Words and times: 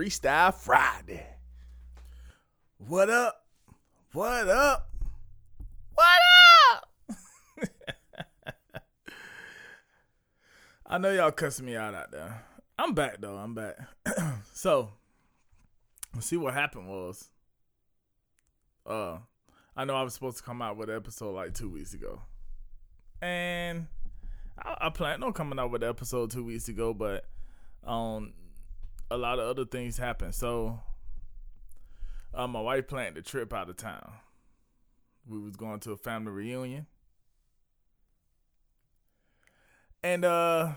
Freestyle 0.00 0.54
Friday. 0.54 1.26
What 2.78 3.10
up? 3.10 3.44
What 4.12 4.48
up? 4.48 4.88
What 5.94 6.18
up? 6.72 6.88
I 10.92 10.98
know 10.98 11.12
y'all 11.12 11.30
cussing 11.30 11.66
me 11.66 11.76
out 11.76 11.94
out 11.94 12.10
there. 12.10 12.42
I'm 12.76 12.94
back 12.94 13.20
though. 13.20 13.36
I'm 13.36 13.54
back. 13.54 13.76
so, 14.52 14.90
see 16.18 16.36
what 16.36 16.52
happened 16.52 16.88
was. 16.88 17.30
Uh, 18.84 19.18
I 19.76 19.84
know 19.84 19.94
I 19.94 20.02
was 20.02 20.14
supposed 20.14 20.38
to 20.38 20.42
come 20.42 20.60
out 20.60 20.76
with 20.76 20.90
an 20.90 20.96
episode 20.96 21.36
like 21.36 21.54
two 21.54 21.70
weeks 21.70 21.94
ago, 21.94 22.22
and 23.22 23.86
I, 24.58 24.78
I 24.80 24.90
planned 24.90 25.22
on 25.22 25.32
coming 25.32 25.60
out 25.60 25.70
with 25.70 25.84
an 25.84 25.88
episode 25.88 26.32
two 26.32 26.42
weeks 26.42 26.66
ago, 26.66 26.92
but 26.92 27.24
um, 27.86 28.32
a 29.12 29.16
lot 29.16 29.38
of 29.38 29.48
other 29.48 29.66
things 29.66 29.96
happened. 29.96 30.34
So, 30.34 30.80
uh, 32.34 32.48
my 32.48 32.60
wife 32.60 32.88
planned 32.88 33.16
a 33.16 33.22
trip 33.22 33.54
out 33.54 33.70
of 33.70 33.76
town. 33.76 34.10
We 35.24 35.38
was 35.38 35.54
going 35.54 35.78
to 35.80 35.92
a 35.92 35.96
family 35.96 36.32
reunion, 36.32 36.86
and 40.02 40.24
uh, 40.24 40.72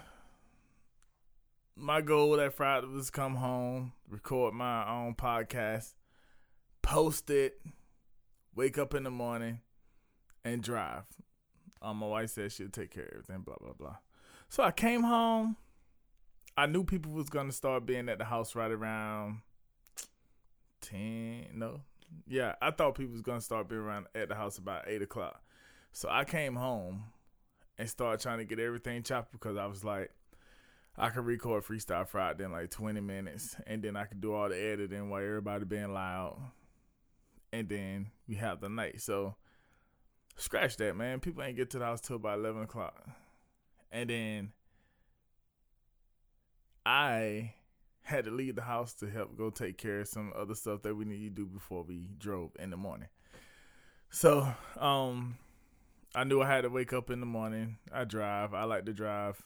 my 1.76 2.02
goal 2.02 2.38
that 2.38 2.54
Friday 2.54 2.88
was 2.88 3.10
come 3.10 3.36
home, 3.36 3.94
record 4.10 4.54
my 4.54 4.90
own 4.90 5.16
podcast, 5.16 5.94
post 6.82 7.30
it, 7.30 7.60
wake 8.56 8.78
up 8.78 8.94
in 8.94 9.04
the 9.04 9.12
morning, 9.12 9.60
and 10.44 10.62
drive. 10.62 11.04
Um, 11.82 11.98
my 11.98 12.08
wife 12.08 12.30
said 12.30 12.52
she'll 12.52 12.70
take 12.70 12.92
care 12.92 13.04
of 13.04 13.10
everything, 13.12 13.42
blah 13.42 13.56
blah 13.60 13.74
blah. 13.74 13.98
So 14.50 14.64
I 14.64 14.72
came 14.72 15.04
home 15.04 15.58
I 16.56 16.68
knew 16.68 16.84
people 16.84 17.12
was 17.12 17.30
gonna 17.30 17.52
start 17.52 17.86
being 17.86 18.10
at 18.10 18.20
the 18.20 18.26
house 18.26 18.56
right 18.56 18.70
around 18.70 19.40
ten. 20.82 21.48
No, 21.54 21.82
yeah, 22.28 22.56
I 22.62 22.72
thought 22.72 22.96
people 22.96 23.14
was 23.14 23.22
gonna 23.22 23.42
start 23.42 23.68
being 23.68 23.82
around 23.82 24.06
at 24.14 24.30
the 24.30 24.36
house 24.36 24.58
about 24.60 24.88
eight 24.88 25.02
o'clock. 25.02 25.42
So 25.92 26.10
I 26.10 26.26
came 26.26 26.56
home 26.56 27.06
and 27.78 27.90
started 27.90 28.22
trying 28.22 28.40
to 28.40 28.46
get 28.46 28.60
everything 28.60 29.04
chopped 29.04 29.32
because 29.32 29.58
I 29.58 29.66
was 29.66 29.84
like, 29.84 30.12
I 30.98 31.10
could 31.10 31.26
record 31.26 31.64
Freestyle 31.64 32.08
Friday 32.08 32.44
in 32.44 32.52
like 32.52 32.70
twenty 32.70 33.02
minutes, 33.02 33.56
and 33.66 33.82
then 33.82 33.96
I 33.96 34.06
could 34.06 34.22
do 34.22 34.34
all 34.34 34.50
the 34.50 34.60
editing 34.60 35.10
while 35.10 35.24
everybody 35.24 35.66
being 35.66 35.92
loud, 35.94 36.38
and 37.52 37.68
then 37.68 38.12
we 38.28 38.36
have 38.36 38.62
the 38.62 38.70
night. 38.70 39.02
So 39.02 39.36
scratch 40.38 40.78
that, 40.78 40.96
man. 40.96 41.20
People 41.20 41.44
ain't 41.44 41.58
get 41.58 41.72
to 41.72 41.80
the 41.80 41.86
house 41.86 42.02
till 42.02 42.18
about 42.18 42.38
eleven 42.38 42.62
o'clock, 42.62 43.08
and 43.92 44.10
then 44.10 44.52
I 46.86 47.54
had 48.04 48.26
to 48.26 48.32
leave 48.32 48.56
the 48.56 48.62
house 48.62 48.94
to 48.96 49.10
help 49.10 49.36
go 49.38 49.50
take 49.50 49.78
care 49.78 50.02
of 50.02 50.08
some 50.08 50.34
other 50.36 50.54
stuff 50.54 50.82
that 50.84 50.94
we 50.94 51.06
need 51.06 51.24
to 51.24 51.30
do 51.30 51.46
before 51.48 51.84
we 51.84 52.10
drove 52.20 52.52
in 52.60 52.70
the 52.70 52.78
morning. 52.78 53.08
So, 54.12 54.48
um, 54.78 55.38
I 56.16 56.24
knew 56.24 56.42
I 56.42 56.48
had 56.48 56.62
to 56.62 56.70
wake 56.70 56.94
up 56.94 57.10
in 57.10 57.20
the 57.20 57.26
morning. 57.26 57.78
I 57.92 58.04
drive. 58.04 58.54
I 58.54 58.66
like 58.66 58.86
to 58.86 58.94
drive 58.94 59.42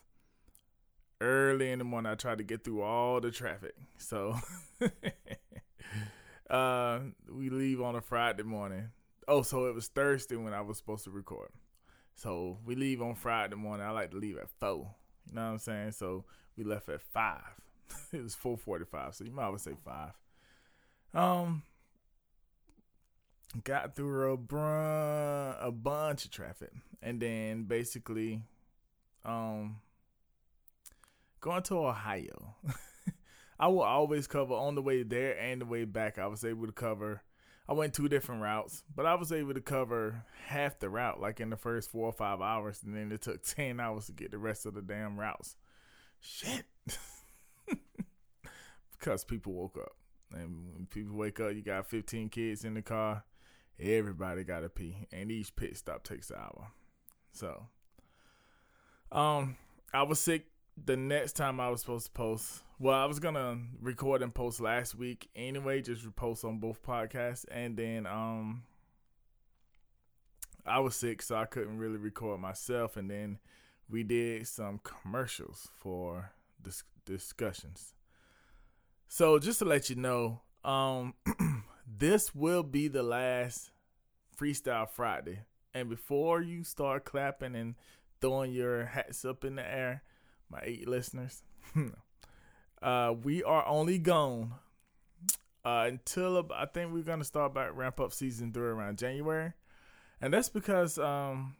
early 1.21 1.71
in 1.71 1.79
the 1.79 1.85
morning. 1.85 2.11
I 2.11 2.15
try 2.15 2.35
to 2.35 2.43
get 2.43 2.63
through 2.63 2.81
all 2.81 3.21
the 3.21 3.31
traffic. 3.31 3.73
So, 3.97 4.35
uh, 6.49 6.99
we 7.31 7.49
leave 7.49 7.81
on 7.81 7.95
a 7.95 8.01
Friday 8.01 8.43
morning. 8.43 8.89
Oh, 9.29 9.43
so 9.43 9.65
it 9.65 9.75
was 9.75 9.87
Thursday 9.87 10.35
when 10.35 10.53
I 10.53 10.61
was 10.61 10.77
supposed 10.77 11.05
to 11.05 11.11
record. 11.11 11.49
So 12.15 12.57
we 12.65 12.75
leave 12.75 13.01
on 13.01 13.15
Friday 13.15 13.55
morning. 13.55 13.85
I 13.85 13.91
like 13.91 14.11
to 14.11 14.17
leave 14.17 14.37
at 14.37 14.49
four. 14.59 14.93
You 15.27 15.35
know 15.35 15.41
what 15.41 15.51
I'm 15.51 15.59
saying? 15.59 15.91
So 15.93 16.25
we 16.57 16.63
left 16.63 16.89
at 16.89 17.01
five. 17.01 17.61
it 18.11 18.23
was 18.23 18.35
four 18.35 18.57
forty 18.57 18.85
five, 18.85 19.15
so 19.15 19.23
you 19.23 19.31
might 19.31 19.45
as 19.45 19.51
well 19.51 19.57
say 19.59 19.73
five. 19.85 20.11
Um, 21.13 21.63
got 23.63 23.95
through 23.95 24.33
a 24.33 25.57
a 25.61 25.71
bunch 25.71 26.25
of 26.25 26.31
traffic, 26.31 26.71
and 27.01 27.21
then 27.21 27.63
basically, 27.63 28.41
um, 29.25 29.77
going 31.39 31.63
to 31.63 31.79
Ohio. 31.79 32.55
I 33.59 33.67
will 33.67 33.81
always 33.81 34.27
cover 34.27 34.53
on 34.53 34.75
the 34.75 34.81
way 34.81 35.03
there 35.03 35.37
and 35.39 35.61
the 35.61 35.65
way 35.65 35.83
back. 35.85 36.19
I 36.19 36.27
was 36.27 36.45
able 36.45 36.67
to 36.67 36.71
cover. 36.71 37.23
I 37.67 37.73
went 37.73 37.93
two 37.93 38.07
different 38.07 38.41
routes, 38.41 38.83
but 38.95 39.05
I 39.05 39.15
was 39.15 39.31
able 39.31 39.53
to 39.53 39.61
cover 39.61 40.23
half 40.45 40.79
the 40.79 40.89
route, 40.89 41.19
like 41.19 41.39
in 41.39 41.49
the 41.49 41.57
first 41.57 41.89
four 41.89 42.05
or 42.05 42.13
five 42.13 42.39
hours, 42.39 42.81
and 42.83 42.95
then 42.95 43.11
it 43.11 43.21
took 43.21 43.43
ten 43.55 43.79
hours 43.79 44.05
to 44.07 44.11
get 44.11 44.31
the 44.31 44.37
rest 44.37 44.65
of 44.65 44.73
the 44.73 44.81
damn 44.81 45.19
routes. 45.19 45.57
Shit. 46.19 46.65
because 48.99 49.23
people 49.23 49.53
woke 49.53 49.77
up. 49.77 49.95
And 50.33 50.73
when 50.73 50.87
people 50.87 51.15
wake 51.15 51.39
up, 51.39 51.53
you 51.53 51.61
got 51.61 51.87
15 51.87 52.29
kids 52.29 52.65
in 52.65 52.73
the 52.73 52.81
car. 52.81 53.23
Everybody 53.79 54.43
got 54.43 54.61
to 54.61 54.69
pee. 54.69 55.07
And 55.11 55.31
each 55.31 55.55
pit 55.55 55.77
stop 55.77 56.03
takes 56.03 56.29
an 56.29 56.37
hour. 56.37 56.71
So, 57.31 57.67
um, 59.11 59.57
I 59.93 60.03
was 60.03 60.19
sick 60.19 60.45
the 60.85 60.97
next 60.97 61.33
time 61.33 61.59
I 61.59 61.69
was 61.69 61.81
supposed 61.81 62.07
to 62.07 62.11
post. 62.11 62.63
Well, 62.79 62.97
I 62.97 63.05
was 63.05 63.19
gonna 63.19 63.57
record 63.81 64.21
and 64.21 64.33
post 64.33 64.59
last 64.61 64.95
week 64.95 65.29
anyway, 65.35 65.81
just 65.81 66.15
post 66.15 66.45
on 66.45 66.59
both 66.59 66.83
podcasts, 66.83 67.45
and 67.49 67.75
then 67.75 68.05
um, 68.05 68.63
I 70.65 70.79
was 70.79 70.95
sick, 70.95 71.21
so 71.21 71.35
I 71.35 71.45
couldn't 71.45 71.77
really 71.77 71.97
record 71.97 72.39
myself, 72.39 72.97
and 72.97 73.09
then 73.09 73.39
we 73.89 74.03
did 74.03 74.47
some 74.47 74.79
commercials 74.83 75.69
for 75.79 76.31
dis- 76.61 76.83
discussions. 77.05 77.95
So 79.07 79.39
just 79.39 79.59
to 79.59 79.65
let 79.65 79.89
you 79.89 79.95
know, 79.95 80.41
um, 80.63 81.13
this 81.97 82.35
will 82.35 82.63
be 82.63 82.87
the 82.87 83.03
last 83.03 83.71
Freestyle 84.39 84.89
Friday. 84.89 85.39
And 85.73 85.89
before 85.89 86.41
you 86.41 86.63
start 86.63 87.05
clapping 87.05 87.55
and 87.55 87.75
throwing 88.21 88.51
your 88.51 88.85
hats 88.85 89.25
up 89.25 89.43
in 89.43 89.55
the 89.55 89.65
air, 89.65 90.03
my 90.49 90.59
eight 90.63 90.87
listeners, 90.87 91.43
uh, 92.81 93.13
we 93.23 93.43
are 93.43 93.65
only 93.67 93.99
gone 93.99 94.53
uh, 95.65 95.85
until 95.87 96.47
I 96.53 96.65
think 96.65 96.93
we're 96.93 97.03
gonna 97.03 97.23
start 97.23 97.53
back 97.53 97.71
ramp 97.75 97.99
up 97.99 98.13
season 98.13 98.53
three 98.53 98.69
around 98.69 98.97
January, 98.97 99.53
and 100.21 100.33
that's 100.33 100.49
because 100.49 100.97
um, 100.97 101.55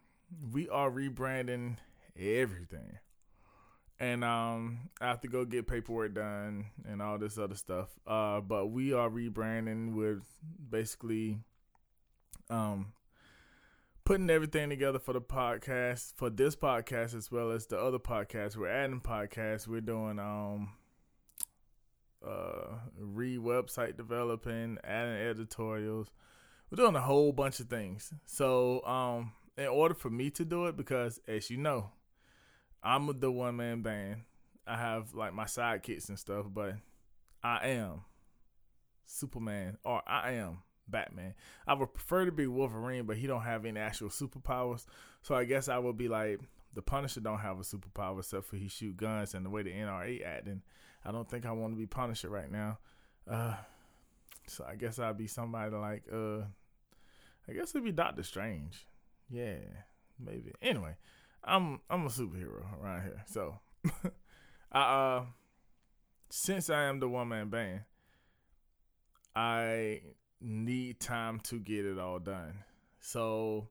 we 0.53 0.69
are 0.69 0.89
rebranding 0.89 1.77
everything. 2.17 2.99
And 3.99 4.23
um, 4.23 4.89
I 5.01 5.07
have 5.07 5.21
to 5.21 5.27
go 5.27 5.43
get 5.43 5.65
paperwork 5.67 6.13
done 6.13 6.67
and 6.87 7.01
all 7.01 7.17
this 7.17 7.37
other 7.37 7.55
stuff. 7.55 7.89
Uh, 8.05 8.41
but 8.41 8.67
we 8.67 8.93
are 8.93 9.09
rebranding 9.09 9.95
with 9.95 10.23
basically 10.69 11.39
um 12.49 12.93
putting 14.05 14.29
everything 14.29 14.69
together 14.69 14.99
for 14.99 15.13
the 15.13 15.19
podcast, 15.19 16.13
for 16.15 16.29
this 16.29 16.55
podcast 16.55 17.13
as 17.13 17.29
well 17.29 17.51
as 17.51 17.65
the 17.65 17.77
other 17.77 17.99
podcasts. 17.99 18.55
We're 18.55 18.69
adding 18.69 19.01
podcasts. 19.01 19.67
We're 19.67 19.81
doing 19.81 20.19
um 20.19 20.73
uh 22.25 22.77
re 22.97 23.37
website 23.37 23.97
developing, 23.97 24.77
adding 24.83 25.15
editorials. 25.15 26.11
We're 26.69 26.83
doing 26.83 26.95
a 26.95 27.01
whole 27.01 27.31
bunch 27.31 27.59
of 27.59 27.67
things. 27.67 28.13
So 28.25 28.85
um 28.85 29.33
in 29.57 29.67
order 29.67 29.95
for 29.95 30.11
me 30.11 30.29
to 30.29 30.45
do 30.45 30.67
it, 30.67 30.77
because 30.77 31.19
as 31.27 31.49
you 31.49 31.57
know, 31.57 31.89
I'm 32.83 33.19
the 33.19 33.31
one 33.31 33.57
man 33.57 33.81
band. 33.81 34.21
I 34.65 34.77
have 34.77 35.13
like 35.13 35.33
my 35.33 35.45
sidekicks 35.45 36.09
and 36.09 36.19
stuff, 36.19 36.45
but 36.53 36.75
I 37.43 37.69
am 37.69 38.01
Superman 39.05 39.77
or 39.83 40.01
I 40.05 40.33
am 40.33 40.59
Batman. 40.87 41.33
I 41.65 41.73
would 41.73 41.93
prefer 41.93 42.25
to 42.25 42.31
be 42.31 42.47
Wolverine, 42.47 43.05
but 43.05 43.17
he 43.17 43.27
don't 43.27 43.41
have 43.41 43.65
any 43.65 43.79
actual 43.79 44.09
superpowers. 44.09 44.85
So 45.21 45.35
I 45.35 45.45
guess 45.45 45.69
I 45.69 45.77
would 45.77 45.97
be 45.97 46.07
like 46.07 46.39
the 46.73 46.81
Punisher 46.81 47.21
don't 47.21 47.39
have 47.39 47.59
a 47.59 47.63
superpower 47.63 48.19
except 48.19 48.45
for 48.45 48.57
he 48.57 48.67
shoot 48.67 48.97
guns 48.97 49.33
and 49.33 49.45
the 49.45 49.49
way 49.49 49.63
the 49.63 49.71
NRA 49.71 50.25
acting. 50.25 50.61
I 51.05 51.11
don't 51.11 51.29
think 51.29 51.45
I 51.45 51.51
want 51.51 51.73
to 51.73 51.77
be 51.77 51.85
Punisher 51.85 52.29
right 52.29 52.51
now. 52.51 52.79
Uh, 53.29 53.55
so 54.47 54.65
I 54.67 54.75
guess 54.75 54.99
I'd 54.99 55.17
be 55.17 55.27
somebody 55.27 55.75
like 55.75 56.03
uh, 56.11 56.41
I 57.47 57.53
guess 57.53 57.69
it'd 57.69 57.83
be 57.83 57.91
Doctor 57.91 58.23
Strange. 58.23 58.85
Yeah, 59.29 59.55
maybe. 60.19 60.51
Anyway, 60.61 60.95
I'm 61.47 61.79
I'm 61.89 62.05
a 62.05 62.09
superhero 62.09 62.65
around 62.81 63.03
here. 63.03 63.23
So, 63.27 63.59
I 64.71 64.81
uh, 64.81 65.25
since 66.29 66.69
I 66.69 66.83
am 66.83 66.99
the 66.99 67.07
one 67.07 67.29
man 67.29 67.49
band, 67.49 67.81
I 69.35 70.01
need 70.41 70.99
time 70.99 71.39
to 71.41 71.59
get 71.59 71.85
it 71.85 71.97
all 71.97 72.19
done. 72.19 72.63
So, 72.99 73.69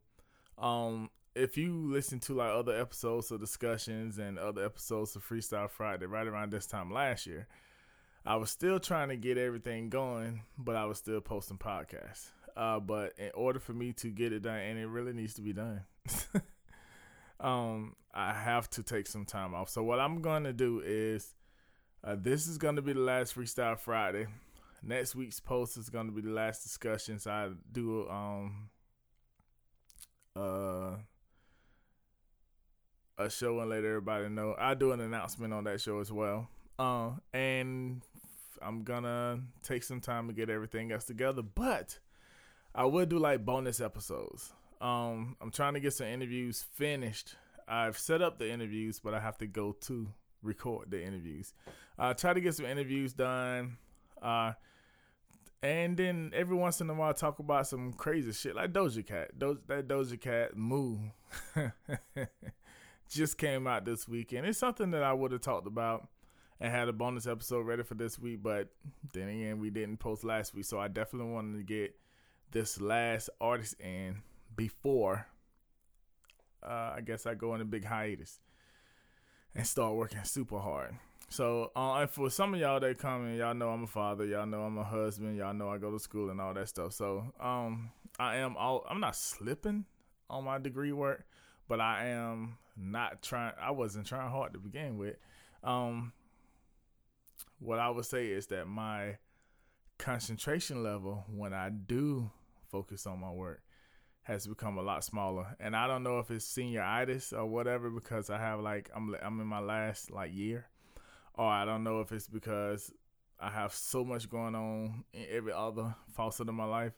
um, 0.58 1.10
if 1.34 1.58
you 1.58 1.92
listen 1.92 2.18
to 2.20 2.34
like 2.34 2.50
other 2.50 2.80
episodes 2.80 3.30
of 3.30 3.40
discussions 3.40 4.18
and 4.18 4.38
other 4.38 4.64
episodes 4.64 5.14
of 5.14 5.28
Freestyle 5.28 5.70
Friday 5.70 6.06
right 6.06 6.26
around 6.26 6.50
this 6.52 6.66
time 6.66 6.90
last 6.90 7.26
year, 7.26 7.46
I 8.24 8.36
was 8.36 8.50
still 8.50 8.80
trying 8.80 9.10
to 9.10 9.16
get 9.16 9.36
everything 9.36 9.90
going, 9.90 10.42
but 10.56 10.76
I 10.76 10.86
was 10.86 10.98
still 10.98 11.20
posting 11.20 11.58
podcasts. 11.58 12.30
Uh, 12.56 12.80
but 12.80 13.12
in 13.18 13.30
order 13.34 13.60
for 13.60 13.74
me 13.74 13.92
to 13.92 14.08
get 14.08 14.32
it 14.32 14.42
done, 14.42 14.58
and 14.58 14.78
it 14.78 14.86
really 14.86 15.12
needs 15.12 15.34
to 15.34 15.42
be 15.42 15.52
done, 15.52 15.82
um, 17.40 17.94
I 18.14 18.32
have 18.32 18.68
to 18.70 18.82
take 18.82 19.06
some 19.06 19.24
time 19.24 19.54
off. 19.54 19.68
So 19.68 19.82
what 19.82 20.00
I'm 20.00 20.22
gonna 20.22 20.52
do 20.52 20.82
is, 20.84 21.34
uh, 22.04 22.16
this 22.18 22.46
is 22.46 22.58
gonna 22.58 22.82
be 22.82 22.92
the 22.92 23.00
last 23.00 23.34
Freestyle 23.36 23.78
Friday. 23.78 24.26
Next 24.82 25.14
week's 25.14 25.40
post 25.40 25.76
is 25.76 25.90
gonna 25.90 26.12
be 26.12 26.22
the 26.22 26.30
last 26.30 26.62
discussions 26.62 27.26
I 27.26 27.50
do. 27.72 28.08
Um, 28.08 28.70
uh 30.34 30.96
a 33.18 33.30
show 33.30 33.60
and 33.60 33.70
let 33.70 33.84
everybody 33.84 34.28
know. 34.28 34.54
I 34.58 34.74
do 34.74 34.92
an 34.92 35.00
announcement 35.00 35.52
on 35.52 35.64
that 35.64 35.80
show 35.80 36.00
as 36.00 36.12
well. 36.12 36.48
Uh, 36.78 37.12
and 37.32 38.02
I'm 38.60 38.82
gonna 38.82 39.40
take 39.62 39.82
some 39.82 40.00
time 40.00 40.28
to 40.28 40.34
get 40.34 40.50
everything 40.50 40.92
else 40.92 41.04
together, 41.04 41.42
but 41.42 41.98
I 42.74 42.84
will 42.84 43.06
do 43.06 43.18
like 43.18 43.44
bonus 43.44 43.80
episodes. 43.80 44.52
Um, 44.80 45.36
I'm 45.40 45.50
trying 45.50 45.74
to 45.74 45.80
get 45.80 45.92
some 45.92 46.06
interviews 46.06 46.64
finished. 46.74 47.36
I've 47.68 47.98
set 47.98 48.22
up 48.22 48.38
the 48.38 48.50
interviews, 48.50 49.00
but 49.00 49.14
I 49.14 49.20
have 49.20 49.38
to 49.38 49.46
go 49.46 49.72
to 49.82 50.08
record 50.42 50.90
the 50.90 51.02
interviews. 51.02 51.54
I 51.98 52.10
uh, 52.10 52.14
try 52.14 52.32
to 52.32 52.40
get 52.40 52.54
some 52.54 52.66
interviews 52.66 53.12
done. 53.12 53.78
Uh, 54.20 54.52
and 55.62 55.96
then 55.96 56.30
every 56.34 56.56
once 56.56 56.80
in 56.80 56.88
a 56.90 56.94
while 56.94 57.14
talk 57.14 57.38
about 57.38 57.66
some 57.66 57.92
crazy 57.92 58.32
shit 58.32 58.54
like 58.54 58.72
Doja 58.72 59.04
Cat. 59.04 59.38
Do- 59.38 59.58
that 59.66 59.88
Doja 59.88 60.20
Cat 60.20 60.56
move 60.56 61.00
just 63.10 63.38
came 63.38 63.66
out 63.66 63.84
this 63.84 64.06
weekend. 64.06 64.46
It's 64.46 64.58
something 64.58 64.90
that 64.92 65.02
I 65.02 65.12
would 65.12 65.32
have 65.32 65.40
talked 65.40 65.66
about 65.66 66.08
and 66.60 66.72
had 66.72 66.88
a 66.88 66.92
bonus 66.92 67.26
episode 67.26 67.66
ready 67.66 67.82
for 67.82 67.94
this 67.94 68.18
week, 68.18 68.42
but 68.42 68.68
then 69.12 69.28
again, 69.28 69.58
we 69.58 69.70
didn't 69.70 69.98
post 69.98 70.24
last 70.24 70.54
week, 70.54 70.64
so 70.64 70.78
I 70.78 70.88
definitely 70.88 71.32
wanted 71.32 71.58
to 71.58 71.64
get 71.64 71.94
this 72.52 72.80
last 72.80 73.28
artist 73.40 73.74
in 73.80 74.22
before 74.56 75.26
uh, 76.66 76.94
I 76.96 77.00
guess 77.04 77.26
I 77.26 77.34
go 77.34 77.52
on 77.52 77.60
a 77.60 77.64
big 77.64 77.84
hiatus 77.84 78.40
and 79.54 79.66
start 79.66 79.94
working 79.94 80.24
super 80.24 80.58
hard. 80.58 80.96
So, 81.28 81.72
uh, 81.74 81.94
and 81.94 82.10
for 82.10 82.30
some 82.30 82.54
of 82.54 82.60
y'all 82.60 82.80
that 82.80 82.98
come 82.98 83.26
in, 83.28 83.36
y'all 83.36 83.54
know 83.54 83.70
I'm 83.70 83.84
a 83.84 83.88
father, 83.88 84.24
y'all 84.24 84.46
know 84.46 84.62
I'm 84.62 84.78
a 84.78 84.84
husband, 84.84 85.36
y'all 85.36 85.54
know 85.54 85.68
I 85.70 85.78
go 85.78 85.90
to 85.90 85.98
school 85.98 86.30
and 86.30 86.40
all 86.40 86.54
that 86.54 86.68
stuff. 86.68 86.92
So, 86.92 87.32
um, 87.40 87.90
I 88.18 88.36
am 88.36 88.56
all 88.56 88.86
I'm 88.88 89.00
not 89.00 89.16
slipping 89.16 89.84
on 90.30 90.44
my 90.44 90.58
degree 90.58 90.92
work, 90.92 91.26
but 91.68 91.80
I 91.80 92.08
am 92.08 92.58
not 92.76 93.22
trying. 93.22 93.52
I 93.60 93.72
wasn't 93.72 94.06
trying 94.06 94.30
hard 94.30 94.52
to 94.54 94.58
begin 94.58 94.98
with. 94.98 95.16
Um, 95.62 96.12
what 97.58 97.78
I 97.78 97.90
would 97.90 98.06
say 98.06 98.26
is 98.26 98.46
that 98.48 98.66
my 98.66 99.18
concentration 99.98 100.82
level 100.82 101.24
when 101.28 101.52
I 101.52 101.70
do 101.70 102.30
focus 102.70 103.06
on 103.06 103.20
my 103.20 103.30
work 103.30 103.62
has 104.26 104.46
become 104.46 104.76
a 104.76 104.82
lot 104.82 105.04
smaller. 105.04 105.56
And 105.60 105.76
I 105.76 105.86
don't 105.86 106.02
know 106.02 106.18
if 106.18 106.32
it's 106.32 106.46
senioritis 106.46 107.32
or 107.32 107.46
whatever 107.46 107.90
because 107.90 108.28
I 108.28 108.38
have 108.38 108.60
like 108.60 108.90
I'm 108.94 109.14
I'm 109.22 109.40
in 109.40 109.46
my 109.46 109.60
last 109.60 110.10
like 110.10 110.34
year, 110.34 110.66
or 111.34 111.46
I 111.46 111.64
don't 111.64 111.84
know 111.84 112.00
if 112.00 112.10
it's 112.10 112.26
because 112.26 112.92
I 113.38 113.50
have 113.50 113.72
so 113.72 114.04
much 114.04 114.28
going 114.28 114.56
on 114.56 115.04
in 115.12 115.26
every 115.30 115.52
other 115.52 115.94
facet 116.16 116.48
of 116.48 116.54
my 116.54 116.64
life. 116.64 116.94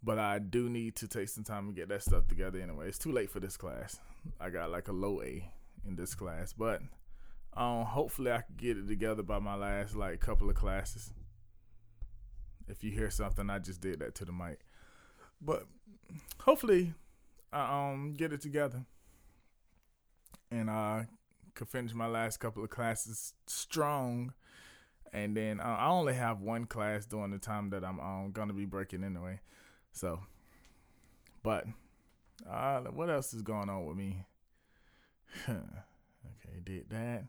But 0.00 0.18
I 0.18 0.38
do 0.38 0.68
need 0.68 0.96
to 0.96 1.08
take 1.08 1.28
some 1.30 1.44
time 1.44 1.66
to 1.66 1.72
get 1.72 1.88
that 1.88 2.02
stuff 2.02 2.28
together 2.28 2.60
anyway. 2.60 2.88
It's 2.88 2.98
too 2.98 3.10
late 3.10 3.30
for 3.30 3.40
this 3.40 3.56
class. 3.56 3.98
I 4.38 4.50
got 4.50 4.70
like 4.70 4.88
a 4.88 4.92
low 4.92 5.22
A 5.22 5.50
in 5.88 5.96
this 5.96 6.14
class, 6.14 6.52
but 6.52 6.82
um, 7.56 7.84
hopefully 7.84 8.30
I 8.30 8.42
can 8.42 8.54
get 8.56 8.76
it 8.76 8.86
together 8.86 9.22
by 9.22 9.38
my 9.38 9.56
last 9.56 9.96
like 9.96 10.20
couple 10.20 10.48
of 10.50 10.56
classes. 10.56 11.12
If 12.68 12.84
you 12.84 12.92
hear 12.92 13.10
something, 13.10 13.50
I 13.50 13.58
just 13.58 13.80
did 13.80 14.00
that 14.00 14.14
to 14.16 14.24
the 14.24 14.32
mic, 14.32 14.60
but 15.40 15.64
hopefully 16.40 16.94
I 17.52 17.92
um 17.92 18.14
get 18.16 18.32
it 18.32 18.40
together 18.40 18.84
and 20.50 20.70
I 20.70 21.06
could 21.54 21.68
finish 21.68 21.94
my 21.94 22.06
last 22.06 22.38
couple 22.38 22.62
of 22.62 22.70
classes 22.70 23.34
strong. 23.46 24.32
And 25.12 25.36
then 25.36 25.60
uh, 25.60 25.76
I 25.78 25.88
only 25.88 26.14
have 26.14 26.40
one 26.40 26.64
class 26.66 27.06
during 27.06 27.30
the 27.30 27.38
time 27.38 27.70
that 27.70 27.84
I'm 27.84 28.00
um, 28.00 28.30
gonna 28.32 28.52
be 28.52 28.64
breaking 28.64 29.04
anyway. 29.04 29.40
So, 29.92 30.20
but 31.42 31.66
uh, 32.50 32.80
what 32.80 33.10
else 33.10 33.32
is 33.32 33.42
going 33.42 33.68
on 33.68 33.86
with 33.86 33.96
me? 33.96 34.26
okay, 35.48 36.60
did 36.64 36.90
that. 36.90 37.26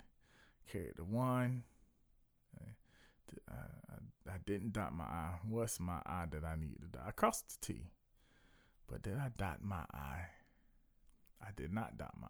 Carried 0.72 0.96
the 0.98 1.04
one. 1.04 1.64
I, 2.60 3.54
I, 3.54 4.34
I, 4.34 4.38
didn't 4.46 4.74
dot 4.74 4.94
my 4.94 5.04
I. 5.04 5.36
What's 5.48 5.80
my 5.80 6.00
I 6.06 6.26
that 6.32 6.44
I 6.44 6.56
need 6.56 6.78
to 6.82 6.88
dot? 6.88 7.04
I 7.08 7.12
crossed 7.12 7.62
the 7.62 7.74
T. 7.74 7.82
But 8.88 9.02
did 9.02 9.18
I 9.18 9.30
dot 9.38 9.60
my 9.62 9.84
I? 9.94 10.28
I 11.42 11.50
did 11.56 11.74
not 11.74 11.98
dot 11.98 12.14
my 12.20 12.28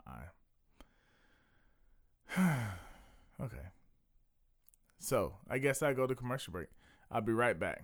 I. 2.38 2.68
okay. 3.42 3.58
So 5.00 5.34
I 5.50 5.58
guess 5.58 5.82
I 5.82 5.94
go 5.94 6.08
to 6.08 6.16
commercial 6.16 6.52
break. 6.52 6.68
I'll 7.12 7.22
be 7.22 7.34
right 7.34 7.60
back. 7.60 7.84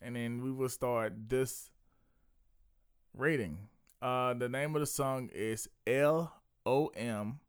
And 0.00 0.16
then 0.16 0.42
we 0.42 0.50
will 0.50 0.68
start 0.68 1.14
this 1.28 1.70
rating. 3.14 3.68
Uh 4.02 4.34
the 4.34 4.48
name 4.48 4.74
of 4.74 4.80
the 4.80 4.86
song 4.86 5.30
is 5.34 5.68
L 5.86 6.32
O 6.64 6.88
M. 6.88 7.40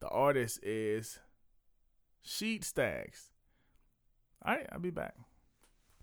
The 0.00 0.08
artist 0.08 0.60
is 0.62 1.20
Sheed 2.24 2.64
Stags. 2.64 3.30
Alright, 4.46 4.66
I'll 4.70 4.78
be 4.78 4.90
back. 4.90 5.14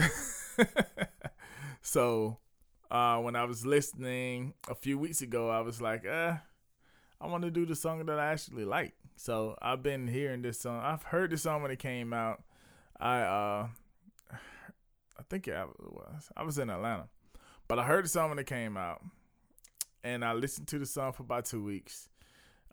so 1.81 2.37
uh, 2.91 3.19
when 3.21 3.37
I 3.37 3.45
was 3.45 3.65
listening 3.65 4.53
a 4.69 4.75
few 4.75 4.99
weeks 4.99 5.23
ago, 5.23 5.49
I 5.49 5.63
was 5.63 5.81
like, 5.81 6.07
uh, 6.07 6.35
I 7.19 7.27
want 7.27 7.43
to 7.45 7.51
do 7.51 7.65
the 7.65 7.75
song 7.75 8.05
that 8.05 8.19
I 8.19 8.33
actually 8.33 8.67
like. 8.67 8.93
So 9.17 9.57
I've 9.63 9.83
been 9.83 10.07
hearing 10.09 10.43
this 10.43 10.61
song. 10.61 10.83
I've 10.85 11.05
heard 11.05 11.31
the 11.31 11.39
song 11.39 11.63
when 11.63 11.71
it 11.71 11.79
came 11.79 12.13
out. 12.13 12.43
I 13.01 13.21
uh, 13.23 13.69
I 14.31 15.23
think 15.31 15.49
it 15.49 15.57
was. 15.81 16.29
I 16.37 16.43
was 16.43 16.59
in 16.59 16.69
Atlanta, 16.69 17.09
but 17.67 17.79
I 17.79 17.85
heard 17.85 18.05
the 18.05 18.11
song 18.11 18.29
when 18.29 18.39
it 18.39 18.47
came 18.47 18.77
out, 18.77 19.03
and 20.03 20.23
I 20.23 20.35
listened 20.35 20.69
to 20.69 20.79
the 20.79 20.85
song 20.85 21.15
for 21.15 21.23
about 21.23 21.47
two 21.47 21.65
weeks. 21.65 22.11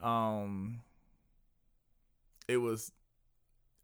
um, 0.02 0.82
it 2.50 2.58
was, 2.58 2.92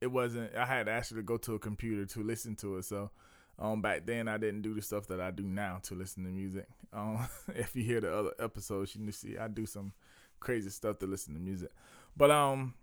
it 0.02 0.08
wasn't. 0.08 0.56
I 0.56 0.66
had 0.66 0.86
to 0.86 0.92
actually 0.92 1.24
go 1.24 1.38
to 1.38 1.56
a 1.56 1.60
computer 1.60 2.06
to 2.06 2.24
listen 2.24 2.56
to 2.58 2.78
it. 2.78 2.86
So, 2.86 3.12
um, 3.60 3.82
back 3.82 4.06
then 4.06 4.28
I 4.28 4.38
didn't 4.38 4.62
do 4.62 4.74
the 4.74 4.82
stuff 4.82 5.08
that 5.08 5.20
I 5.20 5.32
do 5.32 5.44
now 5.44 5.80
to 5.84 5.96
listen 5.96 6.24
to 6.24 6.30
music. 6.30 6.68
Um, 6.94 7.28
if 7.56 7.76
you 7.76 7.84
hear 7.84 8.02
the 8.02 8.14
other 8.14 8.32
episodes, 8.40 8.96
you 8.96 9.04
can 9.04 9.12
see 9.12 9.38
I 9.38 9.48
do 9.48 9.66
some 9.66 9.94
crazy 10.40 10.70
stuff 10.70 11.00
to 11.00 11.08
listen 11.08 11.34
to 11.34 11.40
music. 11.40 11.72
But 12.16 12.32
um, 12.32 12.74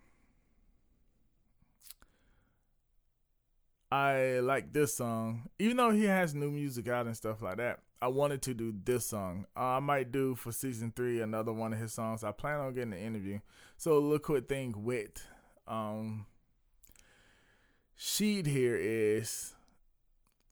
I 3.91 4.41
like 4.41 4.73
this 4.73 4.95
song, 4.95 5.49
even 5.59 5.77
though 5.77 5.91
he 5.91 6.05
has 6.05 6.35
new 6.35 6.51
music 6.51 6.89
out 6.89 7.07
and 7.07 7.17
stuff 7.17 7.43
like 7.43 7.59
that. 7.59 7.81
I 8.03 8.09
wanted 8.09 8.43
to 8.43 8.55
do 8.55 8.75
this 8.85 9.07
song. 9.07 9.47
Uh, 9.57 9.61
I 9.61 9.81
might 9.81 10.13
do 10.13 10.35
for 10.35 10.53
season 10.53 10.93
three 10.95 11.23
another 11.23 11.55
one 11.55 11.73
of 11.73 11.79
his 11.79 11.95
songs. 11.95 12.23
I 12.23 12.33
plan 12.33 12.61
on 12.61 12.75
getting 12.75 12.93
an 12.93 12.99
interview. 12.99 13.39
So 13.79 14.19
quick 14.19 14.47
thing 14.47 14.75
with 14.77 15.25
um 15.67 16.27
Sheed 17.99 18.47
here 18.47 18.77
is 18.77 19.55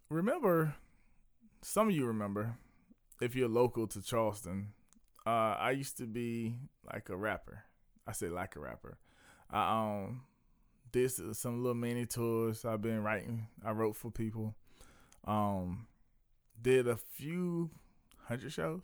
remember 0.08 0.74
some 1.62 1.88
of 1.88 1.94
you 1.94 2.06
remember 2.06 2.56
if 3.20 3.34
you're 3.34 3.48
local 3.48 3.86
to 3.88 4.02
Charleston. 4.02 4.72
Uh, 5.24 5.56
I 5.58 5.70
used 5.72 5.96
to 5.98 6.06
be 6.06 6.56
like 6.92 7.08
a 7.08 7.16
rapper. 7.16 7.64
I 8.06 8.12
say 8.12 8.28
like 8.28 8.56
a 8.56 8.60
rapper. 8.60 8.98
I 9.50 10.02
um 10.02 10.22
this 10.92 11.18
is 11.18 11.38
some 11.38 11.62
little 11.62 11.74
mini 11.74 12.06
tours 12.06 12.64
I've 12.64 12.82
been 12.82 13.02
writing. 13.02 13.48
I 13.64 13.72
wrote 13.72 13.96
for 13.96 14.10
people. 14.10 14.54
Um, 15.24 15.86
did 16.60 16.86
a 16.86 16.96
few 16.96 17.70
hundred 18.24 18.52
shows, 18.52 18.82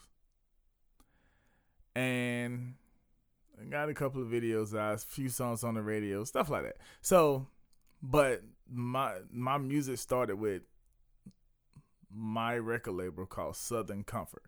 and 1.95 2.75
got 3.71 3.89
a 3.89 3.95
couple 3.95 4.23
of 4.23 4.29
videos 4.29 4.73
a 4.73 4.97
few 4.97 5.29
songs 5.29 5.65
on 5.65 5.75
the 5.75 5.83
radio, 5.83 6.25
stuff 6.25 6.49
like 6.49 6.63
that. 6.63 6.77
So, 7.03 7.47
but 8.03 8.43
my 8.71 9.19
my 9.33 9.59
music 9.59 9.99
started 9.99 10.37
with 10.37 10.63
my 12.15 12.57
record 12.57 12.93
label 12.93 13.27
called 13.27 13.57
Southern 13.57 14.05
Comfort. 14.05 14.45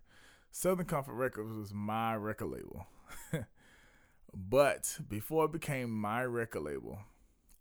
Southern 0.50 0.86
Comfort 0.86 1.14
Records 1.14 1.56
was 1.56 1.72
my 1.72 2.14
record 2.16 2.50
label. 2.50 2.86
but 4.34 4.98
before 5.08 5.44
it 5.44 5.52
became 5.52 5.90
my 5.90 6.24
record 6.24 6.62
label, 6.62 6.98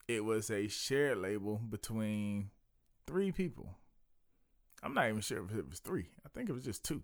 it 0.08 0.24
was 0.24 0.50
a 0.50 0.68
shared 0.68 1.20
label 1.20 1.58
between 1.58 2.50
three 3.06 3.32
people. 3.32 3.76
I'm 4.82 4.94
not 4.94 5.10
even 5.10 5.22
sure 5.22 5.44
if 5.44 5.56
it 5.56 5.70
was 5.70 5.80
three. 5.80 6.10
I 6.26 6.30
think 6.30 6.50
it 6.50 6.54
was 6.54 6.64
just 6.64 6.84
two. 6.84 7.04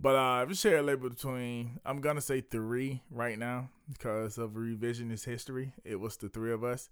But 0.00 0.14
uh, 0.14 0.46
it 0.48 0.56
share 0.56 0.78
a 0.78 0.82
label 0.82 1.08
between. 1.08 1.80
I'm 1.84 2.00
gonna 2.00 2.20
say 2.20 2.40
three 2.40 3.02
right 3.10 3.36
now 3.38 3.70
because 3.92 4.38
of 4.38 4.50
revisionist 4.50 5.24
history. 5.24 5.72
It 5.84 5.96
was 5.96 6.16
the 6.16 6.28
three 6.28 6.52
of 6.52 6.62
us, 6.62 6.88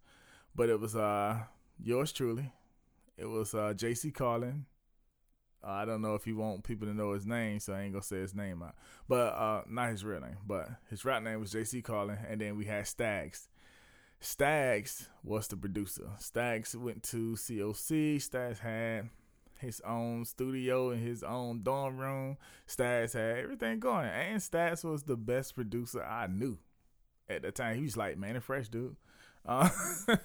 but 0.57 0.69
it 0.69 0.81
was 0.81 0.97
uh 0.97 1.39
yours 1.81 2.11
truly. 2.11 2.51
It 3.17 3.27
was 3.27 3.55
uh 3.55 3.75
J.C. 3.75 4.11
Carlin. 4.11 4.67
I 5.63 5.85
don't 5.85 6.03
know 6.03 6.15
if 6.15 6.27
you 6.27 6.37
want 6.37 6.65
people 6.65 6.87
to 6.89 6.95
know 6.95 7.13
his 7.13 7.27
name, 7.27 7.61
so 7.61 7.75
I 7.75 7.83
ain't 7.83 7.93
gonna 7.93 8.03
say 8.03 8.19
his 8.19 8.35
name 8.35 8.61
out. 8.63 8.75
But 9.09 9.35
uh, 9.35 9.63
not 9.69 9.91
his 9.91 10.05
real 10.05 10.21
name, 10.21 10.39
but 10.45 10.69
his 10.91 11.05
rap 11.05 11.23
name 11.23 11.41
was 11.41 11.53
J.C. 11.53 11.83
Carlin, 11.83 12.19
and 12.29 12.41
then 12.41 12.57
we 12.57 12.65
had 12.65 12.89
Stags. 12.89 13.49
Stags 14.19 15.09
was 15.23 15.47
the 15.47 15.57
producer. 15.57 16.11
Stags 16.19 16.77
went 16.77 17.05
to 17.05 17.35
COC. 17.35 18.21
Stags 18.21 18.59
had 18.59 19.11
his 19.59 19.81
own 19.81 20.25
studio 20.25 20.91
and 20.91 21.03
his 21.03 21.23
own 21.23 21.63
dorm 21.63 21.99
room. 21.99 22.37
Stags 22.67 23.13
had 23.15 23.39
everything 23.39 23.81
going. 23.81 24.09
And 24.09 24.43
Stags 24.43 24.85
was 24.85 25.03
the 25.03 25.17
best 25.17 25.55
producer 25.55 26.03
I 26.03 26.27
knew 26.27 26.59
at 27.29 27.43
the 27.43 27.53
time. 27.53 27.77
He 27.77 27.83
was 27.83 27.97
like, 27.97 28.19
man, 28.19 28.37
a 28.37 28.41
fresh 28.41 28.69
dude. 28.69 28.97
Uh, 29.45 29.69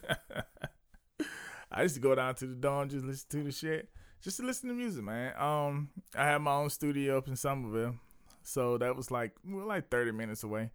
I 1.71 1.83
used 1.83 1.95
to 1.95 2.01
go 2.01 2.15
down 2.15 2.35
to 2.35 2.47
the 2.47 2.55
dorm, 2.55 2.89
just 2.89 3.05
listen 3.05 3.27
to 3.29 3.43
the 3.43 3.51
shit. 3.51 3.89
Just 4.21 4.37
to 4.37 4.43
listen 4.43 4.69
to 4.69 4.75
music, 4.75 5.03
man. 5.03 5.33
Um, 5.37 5.89
I 6.15 6.25
had 6.25 6.39
my 6.39 6.53
own 6.53 6.69
studio 6.69 7.17
up 7.17 7.27
in 7.27 7.35
Somerville. 7.35 7.95
So 8.43 8.77
that 8.77 8.95
was 8.95 9.09
like 9.09 9.33
we 9.45 9.53
were 9.53 9.63
like 9.63 9.89
30 9.89 10.11
minutes 10.11 10.43
away. 10.43 10.71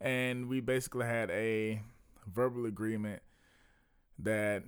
And 0.00 0.48
we 0.48 0.60
basically 0.60 1.06
had 1.06 1.30
a 1.30 1.82
verbal 2.26 2.66
agreement 2.66 3.22
that 4.18 4.62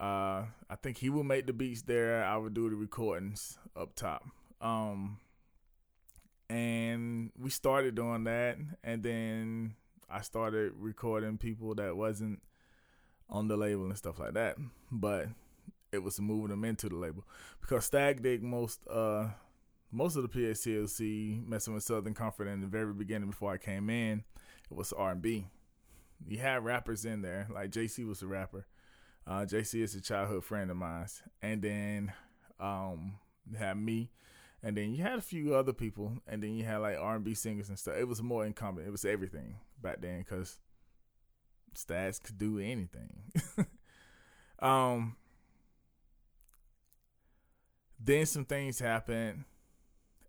uh, 0.00 0.44
I 0.68 0.76
think 0.82 0.98
he 0.98 1.10
will 1.10 1.24
make 1.24 1.46
the 1.46 1.52
beats 1.52 1.82
there. 1.82 2.24
I 2.24 2.36
would 2.36 2.54
do 2.54 2.68
the 2.70 2.76
recordings 2.76 3.58
up 3.76 3.94
top. 3.94 4.24
Um, 4.60 5.18
and 6.48 7.30
we 7.38 7.50
started 7.50 7.94
doing 7.94 8.24
that, 8.24 8.58
and 8.82 9.02
then 9.02 9.74
I 10.10 10.20
started 10.22 10.72
recording 10.76 11.38
people 11.38 11.74
that 11.76 11.96
wasn't 11.96 12.42
on 13.30 13.48
the 13.48 13.56
label 13.56 13.84
and 13.86 13.96
stuff 13.96 14.18
like 14.18 14.34
that. 14.34 14.56
But 14.90 15.28
it 15.92 16.02
was 16.02 16.20
moving 16.20 16.48
them 16.48 16.64
into 16.64 16.88
the 16.88 16.96
label 16.96 17.24
because 17.60 17.84
Stag 17.84 18.20
Dig 18.20 18.42
most 18.42 18.80
uh 18.88 19.28
most 19.92 20.16
of 20.16 20.22
the 20.22 20.28
PSCLC 20.28 21.46
messing 21.46 21.72
with 21.72 21.84
Southern 21.84 22.14
Comfort 22.14 22.48
in 22.48 22.60
the 22.60 22.66
very 22.66 22.92
beginning 22.92 23.30
before 23.30 23.52
I 23.52 23.58
came 23.58 23.88
in, 23.88 24.24
it 24.70 24.76
was 24.76 24.92
R 24.92 25.12
and 25.12 25.22
B 25.22 25.46
you 26.26 26.38
had 26.38 26.64
rappers 26.64 27.04
in 27.04 27.22
there. 27.22 27.46
Like 27.52 27.70
JC 27.70 28.06
was 28.06 28.22
a 28.22 28.26
rapper. 28.26 28.66
Uh, 29.26 29.46
JC 29.46 29.82
is 29.82 29.94
a 29.94 30.00
childhood 30.00 30.44
friend 30.44 30.70
of 30.70 30.76
mine, 30.76 31.06
and 31.40 31.62
then 31.62 32.12
um, 32.60 33.14
had 33.58 33.78
me, 33.78 34.10
and 34.62 34.76
then 34.76 34.92
you 34.94 35.02
had 35.02 35.18
a 35.18 35.22
few 35.22 35.54
other 35.54 35.72
people, 35.72 36.18
and 36.26 36.42
then 36.42 36.54
you 36.54 36.64
had 36.64 36.78
like 36.78 36.98
R 36.98 37.16
and 37.16 37.24
B 37.24 37.34
singers 37.34 37.70
and 37.70 37.78
stuff. 37.78 37.94
It 37.98 38.06
was 38.06 38.22
more 38.22 38.44
incumbent. 38.44 38.86
It 38.86 38.90
was 38.90 39.04
everything 39.04 39.56
back 39.80 40.02
then 40.02 40.18
because 40.18 40.58
Stags 41.74 42.18
could 42.18 42.36
do 42.36 42.58
anything. 42.58 43.32
um, 44.58 45.16
then 47.98 48.26
some 48.26 48.44
things 48.44 48.78
happened, 48.78 49.44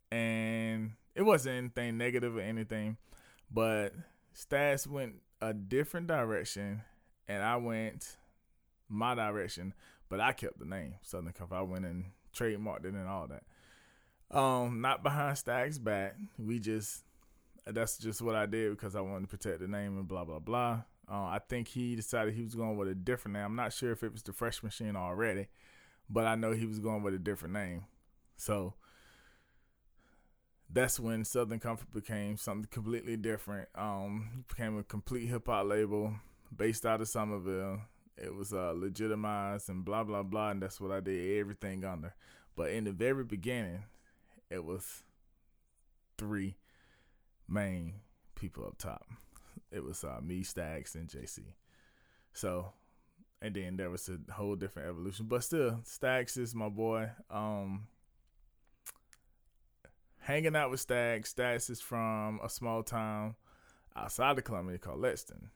and 0.10 0.92
it 1.16 1.24
wasn't 1.24 1.58
anything 1.58 1.98
negative 1.98 2.38
or 2.38 2.42
anything, 2.42 2.96
but 3.52 3.94
Stags 4.32 4.88
went 4.88 5.16
a 5.42 5.54
different 5.54 6.08
direction, 6.08 6.82
and 7.28 7.44
I 7.44 7.58
went 7.58 8.18
my 8.90 9.16
direction, 9.16 9.74
but 10.10 10.20
I 10.20 10.34
kept 10.34 10.60
the 10.60 10.66
name 10.66 10.96
Southern 11.02 11.34
Comfort. 11.34 11.56
I 11.56 11.62
went 11.62 11.86
and 11.86 12.06
trademarked 12.36 12.86
it 12.86 12.94
and 12.94 13.08
all 13.08 13.28
that. 13.28 14.38
Um, 14.38 14.82
not 14.82 15.04
behind 15.04 15.38
Stag's 15.38 15.80
back. 15.80 16.16
We 16.38 16.60
just 16.60 17.04
that's 17.66 17.98
just 17.98 18.22
what 18.22 18.36
I 18.36 18.46
did 18.46 18.72
because 18.72 18.96
I 18.96 19.02
wanted 19.02 19.30
to 19.30 19.38
protect 19.38 19.60
the 19.60 19.68
name 19.68 19.98
and 19.98 20.08
blah 20.08 20.26
blah 20.26 20.40
blah. 20.40 20.84
Uh, 21.10 21.26
I 21.26 21.40
think 21.48 21.68
he 21.68 21.96
decided 21.96 22.34
he 22.34 22.44
was 22.44 22.56
going 22.56 22.78
with 22.78 22.88
a 22.88 22.96
different 22.96 23.36
name. 23.36 23.46
I'm 23.46 23.56
not 23.56 23.74
sure 23.74 23.92
if 23.92 24.04
it 24.04 24.12
was 24.12 24.24
the 24.24 24.34
Fresh 24.34 24.64
Machine 24.64 24.96
already, 24.96 25.48
but 26.10 26.26
I 26.26 26.36
know 26.36 26.52
he 26.52 26.66
was 26.66 26.80
going 26.80 27.04
with 27.04 27.14
a 27.14 27.20
different 27.20 27.54
name. 27.54 27.86
So 28.38 28.74
that's 30.70 31.00
when 31.00 31.24
Southern 31.24 31.60
Comfort 31.60 31.94
became 31.94 32.38
something 32.38 32.68
completely 32.72 33.18
different. 33.18 33.70
Um, 33.76 34.46
became 34.48 34.78
a 34.78 34.84
complete 34.84 35.28
hip 35.28 35.48
hop 35.48 35.68
label 35.68 36.14
based 36.56 36.86
out 36.86 37.02
of 37.02 37.08
Somerville. 37.08 37.82
It 38.18 38.34
was 38.34 38.54
uh, 38.54 38.74
legitimized 38.76 39.70
and 39.70 39.84
blah 39.84 40.04
blah 40.04 40.24
blah, 40.24 40.52
and 40.52 40.62
that's 40.62 40.80
what 40.80 40.92
I 40.92 41.00
did 41.00 41.40
everything 41.40 41.84
under. 41.84 42.14
But 42.56 42.72
in 42.72 42.86
the 42.86 42.92
very 42.92 43.24
beginning, 43.24 43.84
it 44.50 44.64
was 44.64 45.04
three 46.18 46.56
main 47.48 47.96
people 48.36 48.66
up 48.66 48.78
top. 48.78 49.06
It 49.72 49.84
was 49.84 50.04
uh, 50.04 50.20
me, 50.24 50.44
Stags, 50.44 50.96
and 50.96 51.10
JC. 51.10 51.40
So, 52.34 52.72
and 53.42 53.56
then 53.56 53.76
there 53.78 53.90
was 53.90 54.10
a 54.10 54.32
whole 54.32 54.56
different 54.56 54.88
evolution, 54.88 55.26
but 55.28 55.44
still, 55.44 55.82
Stags 55.84 56.38
is 56.38 56.56
my 56.56 56.70
boy. 56.70 57.10
Um, 57.30 57.88
hanging 60.26 60.56
out 60.56 60.72
with 60.72 60.80
Stag. 60.80 61.28
Stags 61.28 61.70
is 61.70 61.82
from 61.82 62.40
a 62.44 62.50
small 62.50 62.84
town 62.84 63.36
outside 63.96 64.38
of 64.38 64.44
Columbia 64.44 64.78
called 64.78 65.00
Lexington. 65.00 65.50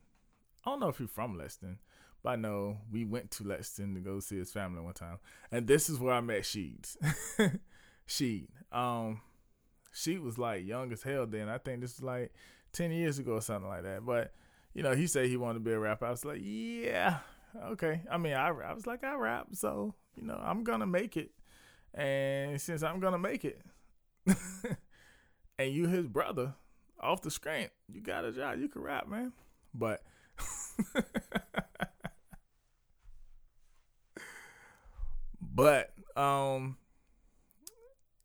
I 0.66 0.70
don't 0.70 0.80
know 0.80 0.90
if 0.90 0.98
he's 0.98 1.10
from 1.10 1.38
Lexington, 1.38 1.80
but 2.24 2.40
know 2.40 2.78
we 2.92 3.06
went 3.06 3.32
to 3.32 3.44
Lexington 3.44 3.96
to 3.96 4.02
go 4.02 4.20
see 4.20 4.38
his 4.38 4.52
family 4.52 4.82
one 4.82 4.94
time. 4.94 5.20
And 5.52 5.68
this 5.68 5.90
is 5.90 6.00
where 6.00 6.14
I 6.14 6.22
met 6.22 6.42
Sheeds. 6.42 6.98
Sheed. 8.08 8.48
Um 8.72 9.22
she 9.92 10.18
was 10.18 10.38
like 10.38 10.66
young 10.66 10.92
as 10.92 11.04
hell 11.04 11.26
then. 11.26 11.50
I 11.50 11.58
think 11.58 11.82
this 11.82 11.98
was 11.98 12.04
like 12.04 12.34
ten 12.74 12.92
years 12.92 13.20
ago 13.20 13.34
or 13.34 13.42
something 13.42 13.70
like 13.70 13.84
that. 13.84 14.06
But, 14.06 14.34
you 14.74 14.84
know, 14.84 14.96
he 14.96 15.08
said 15.08 15.28
he 15.28 15.38
wanted 15.38 15.56
to 15.56 15.60
be 15.62 15.72
a 15.72 15.80
rapper. 15.80 16.06
I 16.06 16.12
was 16.12 16.26
like, 16.26 16.42
Yeah, 16.44 17.20
okay. 17.66 18.02
I 18.12 18.18
mean 18.18 18.34
I 18.34 18.50
I 18.50 18.74
was 18.74 18.86
like, 18.86 19.04
I 19.04 19.16
rap, 19.16 19.48
so, 19.54 19.96
you 20.16 20.24
know, 20.26 20.40
I'm 20.42 20.64
gonna 20.64 20.88
make 20.88 21.18
it. 21.18 21.32
And 21.94 22.60
since 22.62 22.84
I'm 22.84 23.00
gonna 23.00 23.18
make 23.18 23.46
it, 23.46 23.62
and 25.58 25.74
you 25.74 25.88
his 25.88 26.06
brother 26.06 26.54
off 27.00 27.22
the 27.22 27.32
screen, 27.32 27.70
you 27.88 28.02
got 28.02 28.26
a 28.26 28.32
job. 28.32 28.60
You 28.60 28.68
can 28.68 28.82
rap, 28.82 29.08
man. 29.08 29.32
But 29.74 30.04
but 35.60 35.94
um 36.22 36.78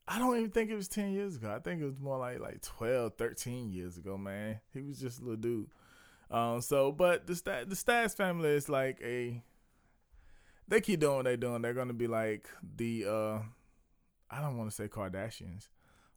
I 0.06 0.18
don't 0.18 0.36
even 0.36 0.50
think 0.50 0.70
it 0.70 0.76
was 0.76 0.88
10 0.88 1.12
years 1.12 1.36
ago. 1.36 1.50
I 1.50 1.60
think 1.60 1.80
it 1.80 1.86
was 1.86 1.98
more 1.98 2.18
like 2.18 2.38
like 2.38 2.60
12, 2.60 3.14
13 3.16 3.70
years 3.70 3.96
ago, 3.96 4.18
man. 4.18 4.60
He 4.74 4.82
was 4.82 5.00
just 5.00 5.18
a 5.20 5.22
little 5.22 5.36
dude. 5.36 5.70
Um, 6.30 6.60
so, 6.60 6.92
but 6.92 7.26
the 7.26 7.34
St- 7.34 7.70
the 7.70 7.76
Staggs 7.76 8.14
family 8.14 8.50
is 8.50 8.68
like 8.68 9.00
a. 9.02 9.42
They 10.68 10.80
keep 10.80 11.00
doing 11.00 11.16
what 11.16 11.24
they're 11.24 11.36
doing. 11.36 11.62
They're 11.62 11.74
gonna 11.74 11.94
be 11.94 12.06
like 12.06 12.48
the. 12.76 13.06
uh 13.06 13.38
I 14.30 14.40
don't 14.40 14.58
want 14.58 14.70
to 14.70 14.76
say 14.76 14.88
Kardashians, 14.88 15.68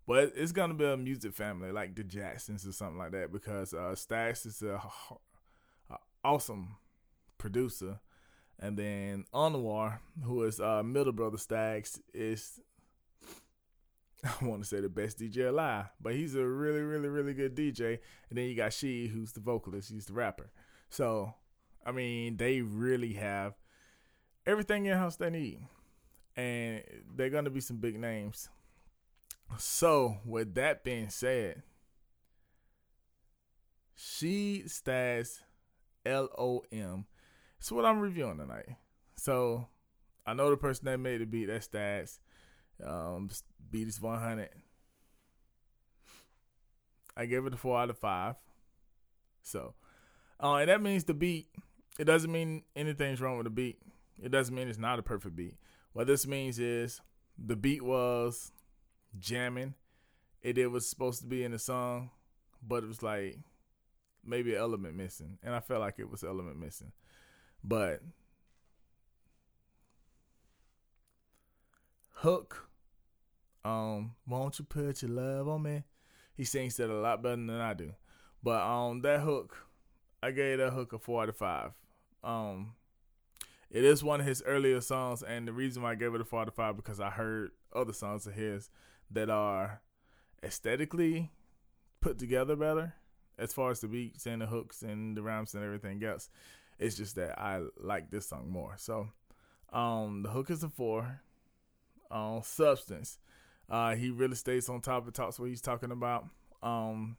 but 0.06 0.34
it's 0.36 0.52
gonna 0.52 0.74
be 0.74 0.86
a 0.86 0.98
music 0.98 1.34
family 1.34 1.72
like 1.72 1.96
the 1.96 2.04
Jacksons 2.04 2.68
or 2.68 2.74
something 2.74 2.98
like 2.98 3.12
that 3.12 3.32
because 3.32 3.74
uh 3.74 3.92
is 3.92 4.62
a, 4.62 4.82
a 5.90 5.96
awesome 6.24 6.76
producer, 7.38 8.00
and 8.60 8.78
then 8.78 9.26
Anwar, 9.34 10.00
who 10.24 10.44
is 10.44 10.60
uh 10.60 10.84
middle 10.84 11.14
brother 11.14 11.38
Staggs, 11.38 12.00
is 12.14 12.60
I 14.42 14.46
want 14.46 14.64
to 14.64 14.68
say 14.68 14.82
the 14.82 14.90
best 14.90 15.20
DJ 15.20 15.50
alive, 15.50 15.86
but 16.02 16.14
he's 16.14 16.36
a 16.36 16.46
really, 16.46 16.82
really, 16.82 17.10
really 17.10 17.34
good 17.34 17.56
DJ. 17.56 18.00
And 18.30 18.38
then 18.38 18.46
you 18.46 18.56
got 18.56 18.74
She, 18.74 19.08
who's 19.08 19.32
the 19.34 19.40
vocalist, 19.40 19.92
he's 19.92 20.06
the 20.06 20.14
rapper. 20.14 20.52
So, 20.90 21.34
I 21.86 21.92
mean, 21.92 22.38
they 22.38 22.62
really 22.62 23.14
have 23.14 23.54
everything 24.46 24.86
in 24.86 24.98
house 24.98 25.18
they 25.18 25.30
need, 25.30 25.60
and 26.36 26.84
they're 27.16 27.30
gonna 27.30 27.50
be 27.50 27.62
some 27.62 27.78
big 27.78 28.00
names. 28.00 28.50
So, 29.58 30.18
with 30.26 30.56
that 30.56 30.84
being 30.84 31.10
said, 31.10 31.64
She 33.96 34.64
Staggs 34.68 35.44
L 36.06 36.30
O 36.38 36.64
M. 36.72 37.06
It's 37.60 37.72
what 37.72 37.86
I'm 37.86 38.00
reviewing 38.00 38.38
tonight. 38.38 38.70
So, 39.16 39.68
I 40.26 40.34
know 40.34 40.50
the 40.50 40.58
person 40.58 40.86
that 40.86 41.00
made 41.00 41.22
the 41.22 41.26
beat. 41.26 41.46
That's 41.46 41.66
Staggs. 41.66 42.20
Um, 42.86 43.30
beat 43.72 43.88
is 43.88 44.02
100. 44.02 44.50
I 47.16 47.26
gave 47.26 47.46
it 47.46 47.54
a 47.54 47.58
four 47.58 47.80
out 47.80 47.90
of 47.90 47.98
five. 47.98 48.36
So, 49.42 49.74
uh, 50.42 50.56
and 50.56 50.70
that 50.70 50.82
means 50.82 51.06
the 51.06 51.16
beat. 51.16 51.48
It 51.98 52.04
doesn't 52.04 52.32
mean 52.32 52.64
anything's 52.76 53.20
wrong 53.20 53.38
with 53.38 53.46
the 53.46 53.52
beat. 53.52 53.82
It 54.22 54.30
doesn't 54.32 54.54
mean 54.54 54.68
it's 54.68 54.78
not 54.78 55.00
a 55.00 55.04
perfect 55.04 55.36
beat. 55.36 55.56
What 55.94 56.06
this 56.06 56.28
means 56.28 56.60
is 56.60 57.02
the 57.38 57.56
beat 57.56 57.82
was 57.82 58.52
jamming. 59.18 59.74
It 60.42 60.58
it 60.60 60.68
was 60.68 60.88
supposed 60.88 61.22
to 61.22 61.28
be 61.28 61.44
in 61.44 61.52
the 61.52 61.60
song, 61.60 62.12
but 62.62 62.84
it 62.84 62.88
was 62.88 63.02
like 63.02 63.40
maybe 64.24 64.54
an 64.54 64.62
element 64.62 64.96
missing, 64.96 65.40
and 65.42 65.56
I 65.56 65.60
felt 65.60 65.80
like 65.80 65.96
it 65.98 66.10
was 66.10 66.24
element 66.24 66.60
missing. 66.60 66.92
But 67.64 68.02
hook 72.14 72.68
um, 73.68 74.16
won't 74.26 74.60
you 74.60 74.66
put 74.66 75.02
your 75.02 75.12
love 75.12 75.50
on 75.50 75.64
me? 75.64 75.84
He 76.36 76.46
sings 76.46 76.78
that 76.78 76.90
a 76.90 76.94
lot 76.94 77.22
better 77.22 77.36
than 77.36 77.50
I 77.50 77.74
do. 77.74 77.94
But 78.42 78.62
um, 78.62 79.02
that 79.02 79.22
hook, 79.22 79.58
I 80.24 80.32
gave 80.32 80.60
that 80.60 80.72
hook 80.72 80.94
a 80.94 81.00
four 81.00 81.24
out 81.24 81.30
of 81.30 81.36
five. 81.36 81.72
Um, 82.24 82.76
it 83.70 83.84
is 83.84 84.04
one 84.04 84.22
of 84.22 84.26
his 84.26 84.42
earlier 84.46 84.80
songs, 84.80 85.22
and 85.22 85.48
the 85.48 85.52
reason 85.52 85.84
why 85.84 85.92
I 85.92 85.96
gave 85.96 86.14
it 86.16 86.22
a 86.22 86.24
four 86.24 86.42
out 86.42 86.48
of 86.48 86.54
five 86.54 86.78
because 86.78 87.02
I 87.02 87.10
heard 87.10 87.52
other 87.76 87.92
songs 87.92 88.26
of 88.26 88.36
his 88.36 88.70
that 89.12 89.30
are 89.30 89.82
aesthetically 90.42 91.32
put 92.00 92.18
together 92.18 92.56
better 92.56 92.94
as 93.38 93.54
far 93.54 93.72
as 93.72 93.82
the 93.82 93.88
beats 93.88 94.26
and 94.26 94.42
the 94.42 94.48
hooks 94.48 94.82
and 94.82 95.18
the 95.18 95.22
rhymes 95.22 95.54
and 95.54 95.64
everything 95.64 96.02
else. 96.04 96.30
It's 96.80 96.96
just 96.96 97.16
that 97.16 97.40
I 97.40 97.62
like 97.78 98.12
this 98.12 98.28
song 98.28 98.50
more. 98.50 98.76
So, 98.78 99.08
um, 99.74 100.24
the 100.24 100.30
hook 100.30 100.50
is 100.50 100.64
a 100.64 100.70
four. 100.70 101.22
Um, 102.10 102.42
substance. 102.44 103.20
Uh, 103.70 103.96
he 103.96 104.10
really 104.10 104.36
stays 104.36 104.70
on 104.70 104.80
top 104.80 105.06
of 105.08 105.14
talks 105.14 105.40
what 105.40 105.50
he's 105.50 105.62
talking 105.62 105.92
about. 105.92 106.26
Um, 106.64 107.18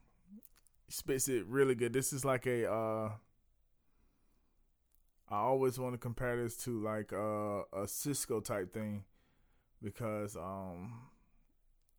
spits 0.88 1.28
it 1.28 1.46
really 1.46 1.74
good. 1.74 1.92
This 1.92 2.12
is 2.12 2.24
like 2.24 2.46
a. 2.46 2.70
Uh, 2.70 3.10
I 5.30 5.36
always 5.36 5.78
want 5.78 5.92
to 5.92 5.98
compare 5.98 6.42
this 6.42 6.56
to 6.58 6.82
like 6.82 7.12
uh, 7.12 7.64
a 7.72 7.86
Cisco 7.86 8.40
type 8.40 8.72
thing, 8.72 9.04
because 9.82 10.36
um, 10.36 11.02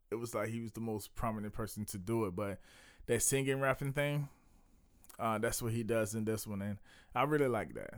it 0.09 0.15
was 0.15 0.33
like 0.33 0.49
he 0.49 0.61
was 0.61 0.71
the 0.71 0.81
most 0.81 1.13
prominent 1.13 1.53
person 1.53 1.85
to 1.85 1.99
do 1.99 2.25
it. 2.25 2.35
But 2.35 2.59
that 3.05 3.21
singing 3.21 3.61
rapping 3.61 3.93
thing, 3.93 4.29
uh, 5.19 5.37
that's 5.37 5.61
what 5.61 5.73
he 5.73 5.83
does 5.83 6.15
in 6.15 6.25
this 6.25 6.47
one, 6.47 6.61
and 6.61 6.77
I 7.13 7.23
really 7.23 7.47
like 7.47 7.73
that. 7.75 7.95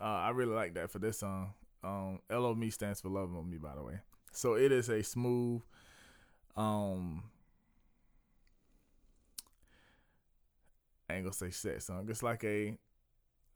Uh, 0.00 0.04
I 0.04 0.30
really 0.30 0.54
like 0.54 0.74
that 0.74 0.90
for 0.90 0.98
this 0.98 1.18
song. 1.18 1.54
Um, 1.82 2.20
L 2.30 2.54
Me 2.54 2.70
stands 2.70 3.00
for 3.00 3.08
Love 3.08 3.34
on 3.34 3.50
Me, 3.50 3.56
by 3.58 3.74
the 3.74 3.82
way. 3.82 4.00
So 4.32 4.54
it 4.54 4.72
is 4.72 4.88
a 4.88 5.02
smooth, 5.02 5.62
um 6.56 7.22
I 11.08 11.14
ain't 11.14 11.24
gonna 11.24 11.32
say 11.32 11.50
set 11.50 11.82
song. 11.82 12.06
It's 12.10 12.22
like 12.22 12.44
a 12.44 12.76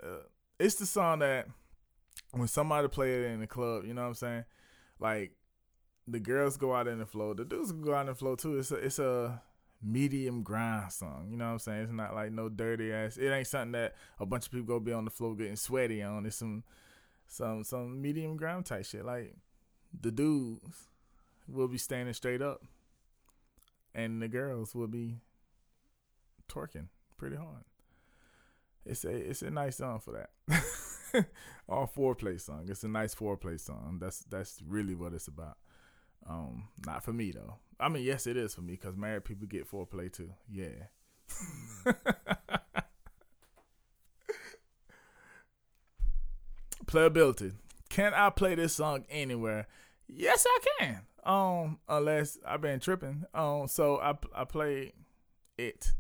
uh, 0.03 0.25
it's 0.59 0.77
the 0.77 0.87
song 0.87 1.19
that 1.19 1.49
when 2.33 2.49
somebody 2.49 2.89
play 2.89 3.15
it 3.15 3.31
in 3.31 3.41
the 3.41 3.47
club, 3.47 3.85
you 3.85 3.95
know 3.95 4.03
what 4.03 4.09
I'm 4.09 4.15
saying? 4.15 4.45
Like 4.99 5.33
the 6.09 6.21
girls 6.21 6.57
go 6.57 6.75
out 6.75 6.89
in 6.89 6.99
the 6.99 7.07
flow, 7.07 7.35
the 7.35 7.45
dudes 7.45 7.73
go 7.73 7.95
out 7.95 8.03
in 8.03 8.07
the 8.07 8.15
flow 8.15 8.37
too. 8.37 8.59
It's 8.59 8.71
a 8.71 8.77
it's 8.77 8.99
a 8.99 9.43
medium 9.83 10.43
grind 10.43 10.93
song. 10.93 11.29
You 11.31 11.37
know 11.37 11.47
what 11.47 11.53
I'm 11.53 11.59
saying? 11.59 11.83
It's 11.83 11.93
not 11.93 12.15
like 12.15 12.33
no 12.33 12.49
dirty 12.49 12.93
ass. 12.93 13.17
It 13.17 13.31
ain't 13.31 13.47
something 13.47 13.73
that 13.73 13.95
a 14.21 14.27
bunch 14.27 14.47
of 14.47 14.53
people 14.53 14.67
go 14.67 14.81
be 14.81 14.93
on 14.93 15.05
the 15.05 15.11
floor 15.11 15.35
getting 15.35 15.57
sweaty 15.57 16.03
on. 16.03 16.27
It's 16.27 16.37
some 16.37 16.63
some 17.27 17.65
some 17.65 18.01
medium 18.01 18.37
grind 18.37 18.67
type 18.67 18.85
shit. 18.85 19.05
Like 19.05 19.35
the 19.99 20.11
dudes 20.11 20.89
will 21.49 21.69
be 21.69 21.79
standing 21.79 22.15
straight 22.15 22.43
up 22.43 22.63
and 23.95 24.23
the 24.23 24.29
girls 24.29 24.75
will 24.75 24.87
be 24.87 25.19
twerking 26.49 26.89
pretty 27.17 27.37
hard. 27.37 27.65
It's 28.85 29.05
a 29.05 29.11
it's 29.11 29.43
a 29.43 29.51
nice 29.51 29.77
song 29.77 30.01
for 30.01 30.13
that. 30.13 31.27
All 31.69 31.87
foreplay 31.95 32.41
song. 32.41 32.67
It's 32.69 32.85
a 32.85 32.89
nice 32.89 33.15
foreplay 33.15 33.61
song. 33.61 33.99
That's 34.01 34.21
that's 34.25 34.61
really 34.67 34.95
what 34.95 35.13
it's 35.13 35.29
about. 35.29 35.57
Um, 36.29 36.69
not 36.87 37.05
for 37.05 37.13
me 37.13 37.33
though. 37.33 37.57
I 37.83 37.89
mean, 37.89 38.05
yes, 38.05 38.27
it 38.27 38.37
is 38.37 38.55
for 38.55 38.61
me 38.63 38.73
because 38.75 38.97
married 38.97 39.25
people 39.25 39.47
get 39.47 39.71
foreplay 39.71 40.13
too. 40.13 40.31
Yeah. 40.51 40.87
Playability. 46.87 47.55
Can 47.89 48.15
I 48.15 48.31
play 48.31 48.55
this 48.55 48.75
song 48.75 49.05
anywhere? 49.11 49.67
Yes, 50.07 50.47
I 50.49 50.59
can. 50.79 51.01
Um, 51.25 51.79
unless 51.89 52.39
I've 52.47 52.61
been 52.61 52.81
tripping. 52.81 53.25
Um, 53.35 53.67
so 53.69 53.99
I 54.01 54.15
I 54.35 54.45
played 54.45 54.93
it 55.59 55.93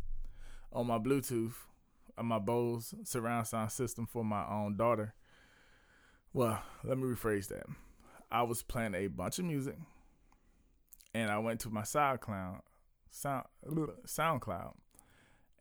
on 0.72 0.86
my 0.86 0.98
Bluetooth 0.98 1.54
on 2.18 2.26
my 2.26 2.38
Bose 2.38 2.94
surround 3.04 3.46
sound 3.46 3.72
system 3.72 4.06
for 4.06 4.24
my 4.24 4.46
own 4.48 4.76
daughter. 4.76 5.14
Well, 6.32 6.62
let 6.84 6.98
me 6.98 7.04
rephrase 7.04 7.48
that. 7.48 7.66
I 8.30 8.42
was 8.42 8.62
playing 8.62 8.94
a 8.94 9.08
bunch 9.08 9.38
of 9.38 9.44
music, 9.44 9.76
and 11.14 11.30
I 11.30 11.38
went 11.38 11.60
to 11.60 11.70
my 11.70 11.82
SoundCloud, 11.82 12.60
Sound 13.10 13.44
SoundCloud, 14.06 14.72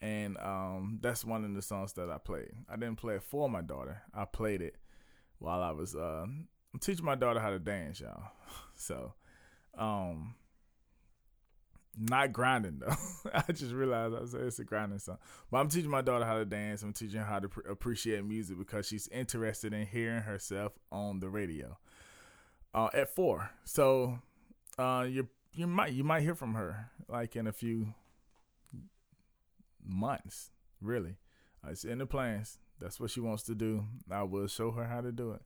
and 0.02 0.38
um, 0.38 1.00
that's 1.02 1.24
one 1.26 1.44
of 1.44 1.54
the 1.54 1.62
songs 1.62 1.94
that 1.94 2.10
I 2.10 2.18
played. 2.18 2.52
I 2.70 2.76
didn't 2.76 2.98
play 2.98 3.16
it 3.16 3.24
for 3.24 3.50
my 3.50 3.62
daughter. 3.62 4.02
I 4.14 4.26
played 4.26 4.62
it 4.62 4.78
while 5.40 5.62
I 5.62 5.72
was 5.72 5.96
uh, 5.96 6.26
teaching 6.80 7.06
my 7.06 7.16
daughter 7.16 7.40
how 7.40 7.50
to 7.50 7.60
dance, 7.60 8.00
y'all. 8.00 8.24
So 8.76 9.14
um, 9.78 10.34
not 11.98 12.32
grinding 12.32 12.80
though. 12.80 12.96
I 13.34 13.52
just 13.52 13.74
realized 13.74 14.16
I 14.16 14.26
said 14.26 14.42
it's 14.42 14.60
a 14.60 14.64
grinding 14.64 15.00
song. 15.00 15.18
But 15.52 15.58
I'm 15.60 15.70
teaching 15.70 15.90
my 15.90 16.02
daughter 16.02 16.26
how 16.26 16.38
to 16.38 16.46
dance. 16.46 16.84
I'm 16.84 16.94
teaching 16.94 17.20
her 17.20 17.26
how 17.26 17.40
to 17.40 17.50
pr- 17.50 17.68
appreciate 17.70 18.24
music 18.26 18.58
because 18.58 18.88
she's 18.88 19.08
interested 19.10 19.74
in 19.74 19.86
hearing 19.86 20.22
herself 20.22 20.74
on 20.92 21.20
the 21.20 21.30
radio. 21.30 21.78
Uh, 22.74 22.88
at 22.94 23.14
four, 23.14 23.50
so 23.66 24.18
uh, 24.80 25.06
you 25.08 25.28
you 25.54 25.68
might 25.68 25.94
you 25.94 26.04
might 26.04 26.22
hear 26.22 26.36
from 26.36 26.54
her 26.54 26.92
like 27.08 27.36
in 27.36 27.48
a 27.48 27.52
few 27.52 27.94
months. 29.84 30.52
Really, 30.82 31.18
it's 31.68 31.84
in 31.84 32.00
the 32.00 32.06
plans. 32.06 32.58
That's 32.80 33.00
what 33.00 33.12
she 33.12 33.20
wants 33.20 33.44
to 33.44 33.56
do. 33.56 33.86
I 34.10 34.24
will 34.24 34.48
show 34.48 34.72
her 34.72 34.86
how 34.86 35.02
to 35.02 35.12
do 35.12 35.32
it. 35.32 35.42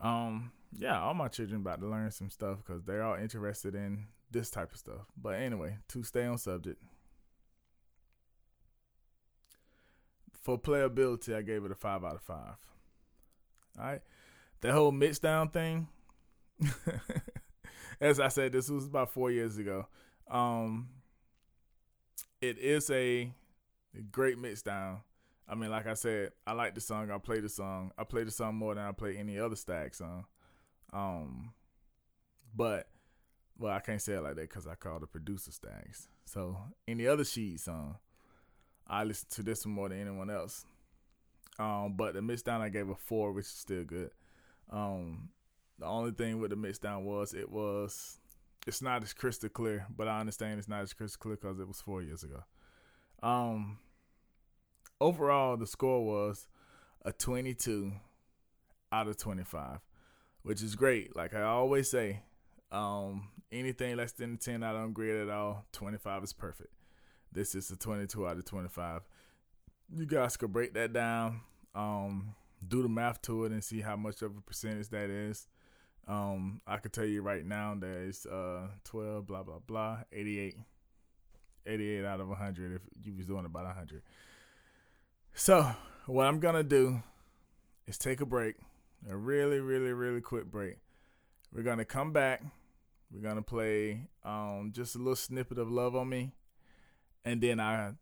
Um, 0.00 0.52
yeah, 0.72 1.00
all 1.00 1.14
my 1.14 1.28
children 1.28 1.62
about 1.62 1.80
to 1.80 1.86
learn 1.86 2.10
some 2.10 2.30
stuff 2.30 2.58
because 2.58 2.84
they're 2.84 3.02
all 3.02 3.16
interested 3.16 3.74
in 3.74 4.06
this 4.30 4.50
type 4.50 4.72
of 4.72 4.78
stuff. 4.78 5.06
But 5.16 5.36
anyway, 5.36 5.78
to 5.88 6.02
stay 6.02 6.26
on 6.26 6.36
subject, 6.36 6.82
for 10.42 10.58
playability, 10.58 11.34
I 11.34 11.42
gave 11.42 11.64
it 11.64 11.72
a 11.72 11.74
five 11.74 12.04
out 12.04 12.16
of 12.16 12.22
five. 12.22 12.56
All 13.78 13.84
right, 13.84 14.02
the 14.60 14.72
whole 14.72 14.92
mix 14.92 15.18
down 15.18 15.48
thing. 15.48 15.88
as 18.00 18.20
I 18.20 18.28
said, 18.28 18.52
this 18.52 18.68
was 18.68 18.86
about 18.86 19.12
four 19.12 19.30
years 19.30 19.58
ago. 19.58 19.86
Um, 20.30 20.88
it 22.40 22.58
is 22.58 22.90
a 22.90 23.32
great 24.10 24.38
mix 24.38 24.62
down. 24.62 25.00
I 25.48 25.54
mean, 25.54 25.70
like 25.70 25.86
I 25.86 25.94
said, 25.94 26.32
I 26.46 26.52
like 26.52 26.74
the 26.74 26.80
song. 26.80 27.10
I 27.10 27.18
play 27.18 27.40
the 27.40 27.48
song. 27.48 27.92
I 27.96 28.04
play 28.04 28.24
the 28.24 28.30
song 28.30 28.54
more 28.54 28.74
than 28.74 28.84
I 28.84 28.92
play 28.92 29.16
any 29.16 29.38
other 29.38 29.56
Stag 29.56 29.94
song. 29.94 30.26
Um, 30.92 31.52
but 32.54 32.88
well, 33.58 33.72
I 33.72 33.80
can't 33.80 34.00
say 34.00 34.14
it 34.14 34.22
like 34.22 34.36
that 34.36 34.48
because 34.48 34.66
I 34.66 34.74
call 34.74 35.00
the 35.00 35.06
producer 35.06 35.50
Stags. 35.50 36.08
So 36.26 36.58
any 36.86 37.06
other 37.06 37.24
Sheed 37.24 37.60
song, 37.60 37.96
I 38.86 39.04
listen 39.04 39.28
to 39.30 39.42
this 39.42 39.64
one 39.64 39.74
more 39.74 39.88
than 39.88 40.00
anyone 40.00 40.30
else. 40.30 40.66
Um, 41.58 41.94
but 41.96 42.14
the 42.14 42.22
mix 42.22 42.42
down 42.42 42.60
I 42.60 42.68
gave 42.68 42.88
a 42.88 42.94
four, 42.94 43.32
which 43.32 43.46
is 43.46 43.50
still 43.50 43.84
good. 43.84 44.10
Um, 44.70 45.30
the 45.78 45.86
only 45.86 46.12
thing 46.12 46.40
with 46.40 46.50
the 46.50 46.56
mix 46.56 46.78
down 46.78 47.04
was 47.04 47.34
it 47.34 47.50
was 47.50 48.18
it's 48.66 48.82
not 48.82 49.02
as 49.02 49.12
crystal 49.12 49.48
clear, 49.48 49.86
but 49.96 50.08
I 50.08 50.20
understand 50.20 50.58
it's 50.58 50.68
not 50.68 50.82
as 50.82 50.92
crystal 50.92 51.20
clear 51.20 51.36
because 51.36 51.60
it 51.60 51.68
was 51.68 51.80
four 51.80 52.02
years 52.02 52.22
ago. 52.22 52.42
Um, 53.22 53.78
overall, 55.00 55.56
the 55.56 55.66
score 55.66 56.04
was 56.04 56.46
a 57.04 57.12
22 57.12 57.92
out 58.92 59.08
of 59.08 59.16
25, 59.16 59.78
which 60.42 60.62
is 60.62 60.76
great. 60.76 61.16
Like 61.16 61.34
I 61.34 61.42
always 61.42 61.90
say, 61.90 62.22
um, 62.70 63.28
anything 63.50 63.96
less 63.96 64.12
than 64.12 64.36
10, 64.36 64.62
I 64.62 64.72
don't 64.72 64.92
grade 64.92 65.16
at 65.16 65.30
all. 65.30 65.64
25 65.72 66.24
is 66.24 66.32
perfect. 66.32 66.74
This 67.32 67.54
is 67.54 67.70
a 67.70 67.76
22 67.76 68.26
out 68.26 68.36
of 68.36 68.44
25. 68.44 69.02
You 69.94 70.06
guys 70.06 70.36
could 70.36 70.52
break 70.52 70.74
that 70.74 70.92
down, 70.92 71.40
um, 71.74 72.34
do 72.66 72.82
the 72.82 72.88
math 72.88 73.22
to 73.22 73.44
it, 73.44 73.52
and 73.52 73.64
see 73.64 73.80
how 73.80 73.96
much 73.96 74.22
of 74.22 74.36
a 74.36 74.40
percentage 74.40 74.88
that 74.90 75.08
is. 75.08 75.46
Um, 76.08 76.62
I 76.66 76.78
could 76.78 76.94
tell 76.94 77.04
you 77.04 77.20
right 77.20 77.44
now 77.44 77.76
that 77.78 78.06
it's 78.08 78.24
uh 78.24 78.68
12, 78.84 79.26
blah 79.26 79.42
blah 79.42 79.58
blah, 79.66 79.98
88, 80.10 80.56
88 81.66 82.04
out 82.04 82.20
of 82.20 82.28
100 82.28 82.72
if 82.76 82.82
you 83.04 83.14
was 83.14 83.26
doing 83.26 83.44
about 83.44 83.66
100. 83.66 84.02
So 85.34 85.70
what 86.06 86.26
I'm 86.26 86.40
gonna 86.40 86.62
do 86.62 87.02
is 87.86 87.98
take 87.98 88.22
a 88.22 88.26
break, 88.26 88.56
a 89.08 89.16
really, 89.16 89.60
really, 89.60 89.92
really 89.92 90.22
quick 90.22 90.46
break. 90.46 90.76
We're 91.54 91.62
gonna 91.62 91.84
come 91.84 92.12
back. 92.12 92.42
We're 93.12 93.22
gonna 93.22 93.42
play 93.42 94.08
um 94.24 94.72
just 94.72 94.94
a 94.94 94.98
little 94.98 95.14
snippet 95.14 95.58
of 95.58 95.70
"Love 95.70 95.94
on 95.94 96.08
Me," 96.08 96.32
and 97.22 97.42
then 97.42 97.60
I 97.60 97.92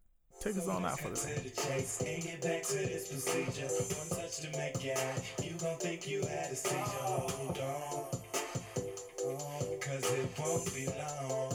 take 0.40 0.56
us 0.56 0.68
on 0.68 0.84
out 0.84 0.98
for 1.00 1.10
the 1.10 1.16
day. 1.16 2.20
get 2.20 2.40
back 2.42 2.62
to 2.62 2.74
this 2.74 3.08
procedure. 3.08 3.68
One 3.98 4.08
touch 4.20 4.40
to 4.40 4.58
make 4.58 4.84
you 4.84 5.52
gon' 5.58 5.78
think 5.78 6.08
you 6.08 6.20
had 6.20 6.52
a 6.52 6.56
seizure. 6.56 6.84
Hold 6.84 7.58
on, 7.58 8.20
cause 9.80 10.12
it 10.12 10.28
won't 10.38 10.74
be 10.74 10.86
long. 10.86 11.54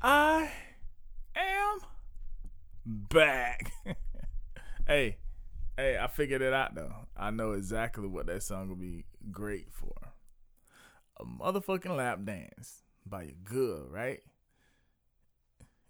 I 0.02 0.50
am 1.36 1.80
back. 2.86 3.74
Hey, 4.90 5.18
hey, 5.78 6.00
I 6.02 6.08
figured 6.08 6.42
it 6.42 6.52
out 6.52 6.74
though. 6.74 6.92
I 7.16 7.30
know 7.30 7.52
exactly 7.52 8.08
what 8.08 8.26
that 8.26 8.42
song 8.42 8.70
will 8.70 8.76
be 8.76 9.06
great 9.32 9.68
for. 9.72 9.94
A 11.20 11.26
motherfucking 11.26 11.96
lap 11.96 12.26
dance 12.26 12.82
by 13.06 13.22
your 13.22 13.36
girl, 13.44 13.86
right? 13.88 14.22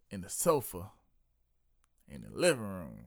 In 0.09 0.19
the 0.19 0.27
sofa, 0.27 0.91
in 2.09 2.23
the 2.23 2.37
living 2.37 2.67
room. 2.67 3.05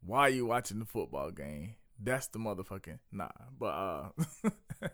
While 0.00 0.30
you 0.30 0.46
watching 0.46 0.78
the 0.78 0.84
football 0.84 1.32
game, 1.32 1.74
that's 2.00 2.28
the 2.28 2.38
motherfucking 2.38 3.00
nah. 3.10 3.30
But 3.58 3.66
uh, 3.66 4.08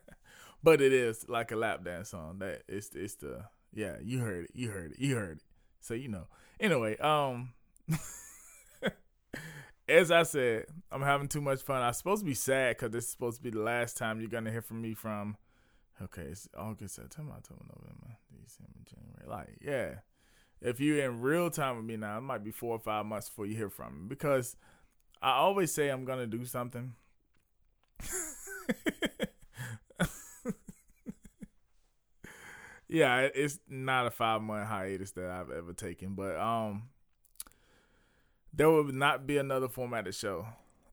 but 0.62 0.80
it 0.80 0.94
is 0.94 1.28
like 1.28 1.52
a 1.52 1.56
lap 1.56 1.84
dance 1.84 2.08
song. 2.08 2.38
That 2.38 2.62
it's 2.68 2.88
it's 2.94 3.16
the 3.16 3.44
yeah. 3.74 3.96
You 4.02 4.20
heard 4.20 4.46
it. 4.46 4.52
You 4.54 4.70
heard 4.70 4.92
it. 4.92 4.98
You 4.98 5.16
heard 5.16 5.36
it. 5.36 5.44
So 5.82 5.92
you 5.92 6.08
know. 6.08 6.28
Anyway, 6.58 6.96
um. 6.96 7.52
as 9.88 10.10
I 10.10 10.22
said, 10.22 10.66
I'm 10.90 11.02
having 11.02 11.28
too 11.28 11.40
much 11.40 11.60
fun. 11.62 11.82
I'm 11.82 11.92
supposed 11.92 12.20
to 12.20 12.26
be 12.26 12.34
sad 12.34 12.76
because 12.76 12.90
this 12.92 13.04
is 13.04 13.10
supposed 13.10 13.38
to 13.38 13.42
be 13.42 13.50
the 13.50 13.60
last 13.60 13.96
time 13.96 14.20
you're 14.20 14.30
gonna 14.30 14.50
hear 14.50 14.62
from 14.62 14.80
me 14.80 14.94
from. 14.94 15.36
Okay, 16.00 16.22
it's 16.22 16.48
August, 16.56 16.96
September, 16.96 17.34
October, 17.36 17.64
November, 17.76 18.16
December, 18.44 18.78
January. 18.84 19.26
Like, 19.28 19.58
yeah, 19.60 20.00
if 20.60 20.80
you're 20.80 21.04
in 21.04 21.20
real 21.20 21.50
time 21.50 21.76
with 21.76 21.84
me 21.84 21.96
now, 21.96 22.18
it 22.18 22.22
might 22.22 22.42
be 22.44 22.50
four 22.50 22.74
or 22.76 22.80
five 22.80 23.06
months 23.06 23.28
before 23.28 23.46
you 23.46 23.56
hear 23.56 23.70
from 23.70 24.02
me 24.02 24.06
because 24.08 24.56
I 25.20 25.32
always 25.32 25.72
say 25.72 25.88
I'm 25.88 26.04
gonna 26.04 26.26
do 26.26 26.44
something. 26.44 26.94
yeah, 32.88 33.28
it's 33.34 33.58
not 33.68 34.06
a 34.06 34.10
five 34.10 34.42
month 34.42 34.68
hiatus 34.68 35.12
that 35.12 35.30
I've 35.30 35.50
ever 35.50 35.72
taken, 35.72 36.14
but 36.14 36.36
um, 36.36 36.90
there 38.52 38.68
will 38.68 38.84
not 38.84 39.26
be 39.26 39.38
another 39.38 39.68
formatted 39.68 40.14
show 40.14 40.46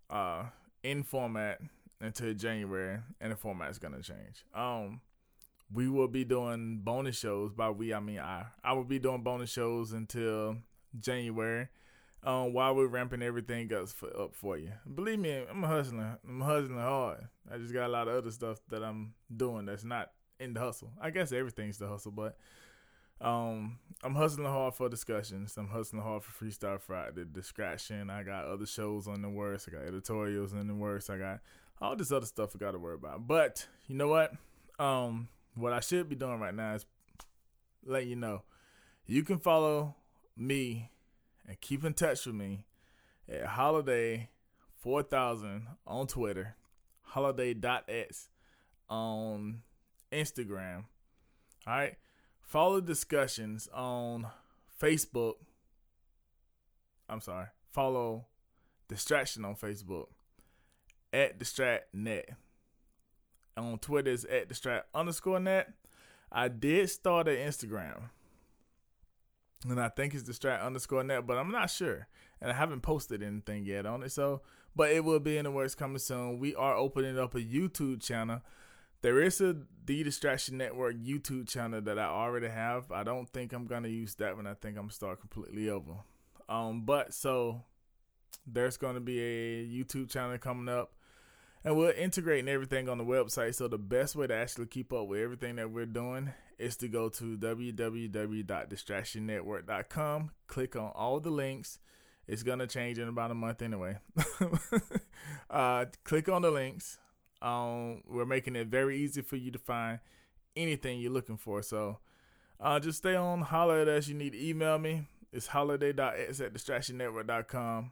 uh, 0.10 0.46
in 0.84 1.04
format 1.04 1.60
until 2.02 2.34
January, 2.34 3.00
and 3.20 3.32
the 3.32 3.36
format 3.36 3.70
is 3.70 3.80
gonna 3.80 4.02
change. 4.02 4.46
Um, 4.54 5.02
we 5.72 5.88
will 5.88 6.08
be 6.08 6.24
doing 6.24 6.80
bonus 6.84 7.18
shows. 7.18 7.52
By 7.52 7.70
we, 7.70 7.94
I 7.94 8.00
mean 8.00 8.20
I. 8.20 8.46
I 8.64 8.74
will 8.74 8.86
be 8.86 9.00
doing 9.00 9.22
bonus 9.22 9.52
shows 9.52 9.92
until 9.92 10.58
January. 11.00 11.68
Um, 12.22 12.52
while 12.52 12.76
we're 12.76 12.88
ramping 12.88 13.22
everything 13.22 13.72
up 13.74 13.88
for, 13.88 14.10
up 14.20 14.36
for 14.36 14.58
you. 14.58 14.72
Believe 14.94 15.20
me, 15.20 15.42
I'm 15.50 15.64
hustling. 15.64 16.18
I'm 16.28 16.42
hustling 16.42 16.78
hard. 16.78 17.30
I 17.50 17.58
just 17.58 17.74
got 17.74 17.88
a 17.88 17.92
lot 17.92 18.10
of 18.10 18.16
other 18.16 18.32
stuff 18.32 18.60
that 18.70 18.84
I'm 18.84 19.14
doing 19.34 19.66
that's 19.66 19.86
not 19.86 20.12
in 20.38 20.54
the 20.54 20.60
hustle. 20.60 20.92
I 21.02 21.12
guess 21.12 21.32
everything's 21.32 21.78
the 21.78 21.88
hustle, 21.88 22.12
but 22.12 22.36
um, 23.22 23.80
I'm 24.04 24.16
hustling 24.16 24.48
hard 24.48 24.74
for 24.76 24.88
discussions. 24.88 25.56
I'm 25.58 25.68
hustling 25.68 26.02
hard 26.02 26.24
for 26.24 26.46
Freestyle 26.46 26.80
Friday, 26.80 27.26
distraction. 27.32 28.10
I 28.10 28.24
got 28.24 28.46
other 28.46 28.66
shows 28.66 29.08
on 29.08 29.22
the 29.22 29.30
works. 29.30 29.68
I 29.68 29.72
got 29.72 29.88
editorials 29.88 30.54
in 30.54 30.68
the 30.68 30.76
works. 30.76 31.10
I 31.10 31.18
got 31.18 31.40
all 31.82 31.96
this 31.96 32.12
other 32.12 32.26
stuff 32.26 32.56
I 32.56 32.60
got 32.60 32.72
to 32.72 32.80
worry 32.80 32.96
about. 32.96 33.28
But 33.28 33.68
you 33.88 33.96
know 33.96 34.08
what? 34.08 34.32
Um, 34.80 35.28
what 35.56 35.74
I 35.74 35.82
should 35.82 36.08
be 36.08 36.16
doing 36.16 36.40
right 36.40 36.56
now 36.56 36.76
is 36.76 36.86
let 37.86 38.06
you 38.06 38.16
know 38.16 38.44
you 39.06 39.24
can 39.24 39.40
follow 39.40 39.96
me 40.38 40.92
and 41.48 41.60
keep 41.60 41.84
in 41.84 41.94
touch 41.94 42.26
with 42.26 42.36
me 42.36 42.66
at 43.28 43.46
Holiday 43.46 44.30
4000 44.78 45.68
on 45.86 46.08
Twitter, 46.08 46.56
holiday.x 47.02 48.30
on 48.90 49.62
Instagram. 50.12 50.86
All 51.68 51.74
right. 51.74 51.96
Follow 52.50 52.82
discussions 52.82 53.70
on 53.72 54.26
Facebook. 54.82 55.36
I'm 57.08 57.22
sorry. 57.22 57.46
Follow 57.72 58.26
Distraction 58.88 59.46
on 59.46 59.54
Facebook 59.54 60.08
at 61.14 61.40
DistractNet. 61.40 62.24
On 63.56 63.78
Twitter 63.78 64.10
is 64.10 64.26
at 64.26 64.50
Distract 64.50 64.88
underscore 64.96 65.40
net. 65.40 65.72
I 66.32 66.48
did 66.48 66.90
start 66.90 67.28
an 67.28 67.36
Instagram. 67.36 68.10
And 69.70 69.80
I 69.80 69.90
think 69.90 70.16
it's 70.16 70.24
Distract 70.24 70.64
underscore 70.64 71.04
net, 71.04 71.28
but 71.28 71.38
I'm 71.38 71.52
not 71.52 71.70
sure. 71.70 72.08
And 72.42 72.50
I 72.50 72.56
haven't 72.56 72.82
posted 72.82 73.22
anything 73.22 73.64
yet 73.64 73.86
on 73.86 74.02
it. 74.02 74.12
So, 74.12 74.42
but 74.76 74.90
it 74.90 75.04
will 75.04 75.20
be 75.20 75.38
in 75.38 75.44
the 75.44 75.52
works 75.52 75.76
coming 75.76 76.00
soon. 76.00 76.40
We 76.40 76.56
are 76.56 76.76
opening 76.76 77.20
up 77.20 77.36
a 77.36 77.42
YouTube 77.42 78.02
channel 78.02 78.42
there 79.02 79.22
is 79.22 79.42
a 79.42 79.56
The 79.86 80.04
Distraction 80.04 80.58
Network 80.58 80.98
YouTube 80.98 81.48
channel 81.48 81.80
that 81.82 81.98
I 81.98 82.04
already 82.06 82.50
have. 82.50 82.92
I 82.92 83.04
don't 83.04 83.30
think 83.30 83.54
I'm 83.54 83.66
gonna 83.66 83.88
use 83.88 84.16
that 84.16 84.36
one. 84.36 84.46
I 84.46 84.56
think 84.56 84.78
I'm 84.78 84.90
start 84.90 85.22
completely 85.22 85.70
over. 85.70 85.94
Um, 86.48 86.82
but 86.82 87.14
so 87.14 87.62
there's 88.46 88.78
gonna 88.78 89.00
be 89.00 89.20
a 89.20 89.66
YouTube 89.66 90.10
channel 90.10 90.38
coming 90.38 90.68
up, 90.68 90.92
and 91.64 91.78
we're 91.78 91.92
integrating 91.92 92.50
everything 92.50 92.90
on 92.90 92.98
the 92.98 93.06
website. 93.06 93.56
So 93.56 93.70
the 93.70 93.78
best 93.78 94.16
way 94.16 94.26
to 94.28 94.34
actually 94.34 94.68
keep 94.68 94.92
up 94.92 95.08
with 95.08 95.22
everything 95.22 95.56
that 95.58 95.72
we're 95.72 95.86
doing 95.86 96.34
is 96.58 96.76
to 96.78 96.88
go 96.90 97.10
to 97.10 97.38
www.distractionnetwork.com, 97.38 100.32
click 100.48 100.76
on 100.76 100.92
all 100.94 101.20
the 101.22 101.32
links. 101.32 101.80
It's 102.28 102.44
gonna 102.44 102.68
change 102.68 103.00
in 103.00 103.08
about 103.08 103.32
a 103.32 103.36
month 103.36 103.62
anyway. 103.62 104.00
uh, 105.50 105.86
click 106.04 106.28
on 106.28 106.42
the 106.42 106.52
links 106.52 106.98
um, 107.42 108.02
we're 108.08 108.26
making 108.26 108.56
it 108.56 108.68
very 108.68 108.98
easy 108.98 109.22
for 109.22 109.36
you 109.36 109.52
to 109.52 109.60
find 109.60 110.00
anything 110.56 111.00
you're 111.00 111.12
looking 111.12 111.38
for. 111.38 111.62
So 111.62 112.00
Uh, 112.62 112.78
just 112.78 112.98
stay 112.98 113.16
on, 113.16 113.40
holler 113.42 113.80
at 113.80 113.88
us. 113.88 114.08
You 114.10 114.16
need 114.16 114.34
to 114.34 114.48
email 114.50 114.78
me. 114.78 115.08
It's 115.32 115.48
holiday.x 115.48 116.42
at 116.42 116.54
distractionnetwork.com. 116.54 117.92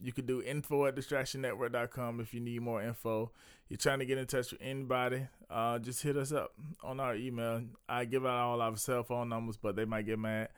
You 0.00 0.12
can 0.12 0.26
do 0.26 0.40
info 0.42 0.86
at 0.86 0.94
distractionnetwork.com 0.94 2.20
if 2.20 2.32
you 2.32 2.40
need 2.40 2.60
more 2.62 2.80
info. 2.82 3.32
You're 3.68 3.78
trying 3.78 3.98
to 4.00 4.04
get 4.06 4.18
in 4.18 4.26
touch 4.26 4.52
with 4.52 4.60
anybody, 4.62 5.26
uh, 5.50 5.78
just 5.80 6.02
hit 6.02 6.16
us 6.16 6.30
up 6.30 6.52
on 6.84 7.00
our 7.00 7.16
email. 7.16 7.62
I 7.88 8.04
give 8.04 8.24
out 8.24 8.36
all 8.38 8.60
our 8.60 8.76
cell 8.76 9.02
phone 9.02 9.30
numbers, 9.30 9.56
but 9.56 9.74
they 9.74 9.84
might 9.84 10.06
get 10.06 10.18
mad. 10.18 10.48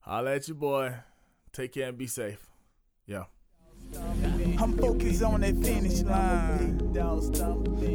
Holla 0.00 0.36
at 0.36 0.46
you, 0.46 0.54
boy. 0.54 0.94
Take 1.52 1.72
care 1.72 1.88
and 1.88 1.98
be 1.98 2.06
safe. 2.06 2.46
Yeah. 3.06 3.24
I'm 4.58 4.72
focused 4.76 5.22
on 5.22 5.42
that 5.42 5.56
finish 5.62 6.02
line. 6.02 6.78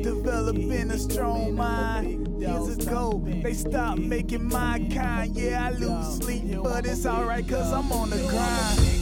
Developing 0.04 0.92
a 0.92 0.98
strong 0.98 1.56
mind. 1.56 2.42
Years 2.42 2.78
ago, 2.78 3.22
they 3.26 3.54
stopped 3.54 4.00
making 4.00 4.48
my 4.48 4.88
kind. 4.94 5.36
Yeah, 5.36 5.68
I 5.68 5.72
lose 5.72 6.18
sleep, 6.18 6.44
but 6.64 6.86
it's 6.86 7.06
alright, 7.06 7.48
cause 7.48 7.72
I'm 7.72 7.92
on 7.92 8.10
the 8.10 8.18
grind. 8.30 9.01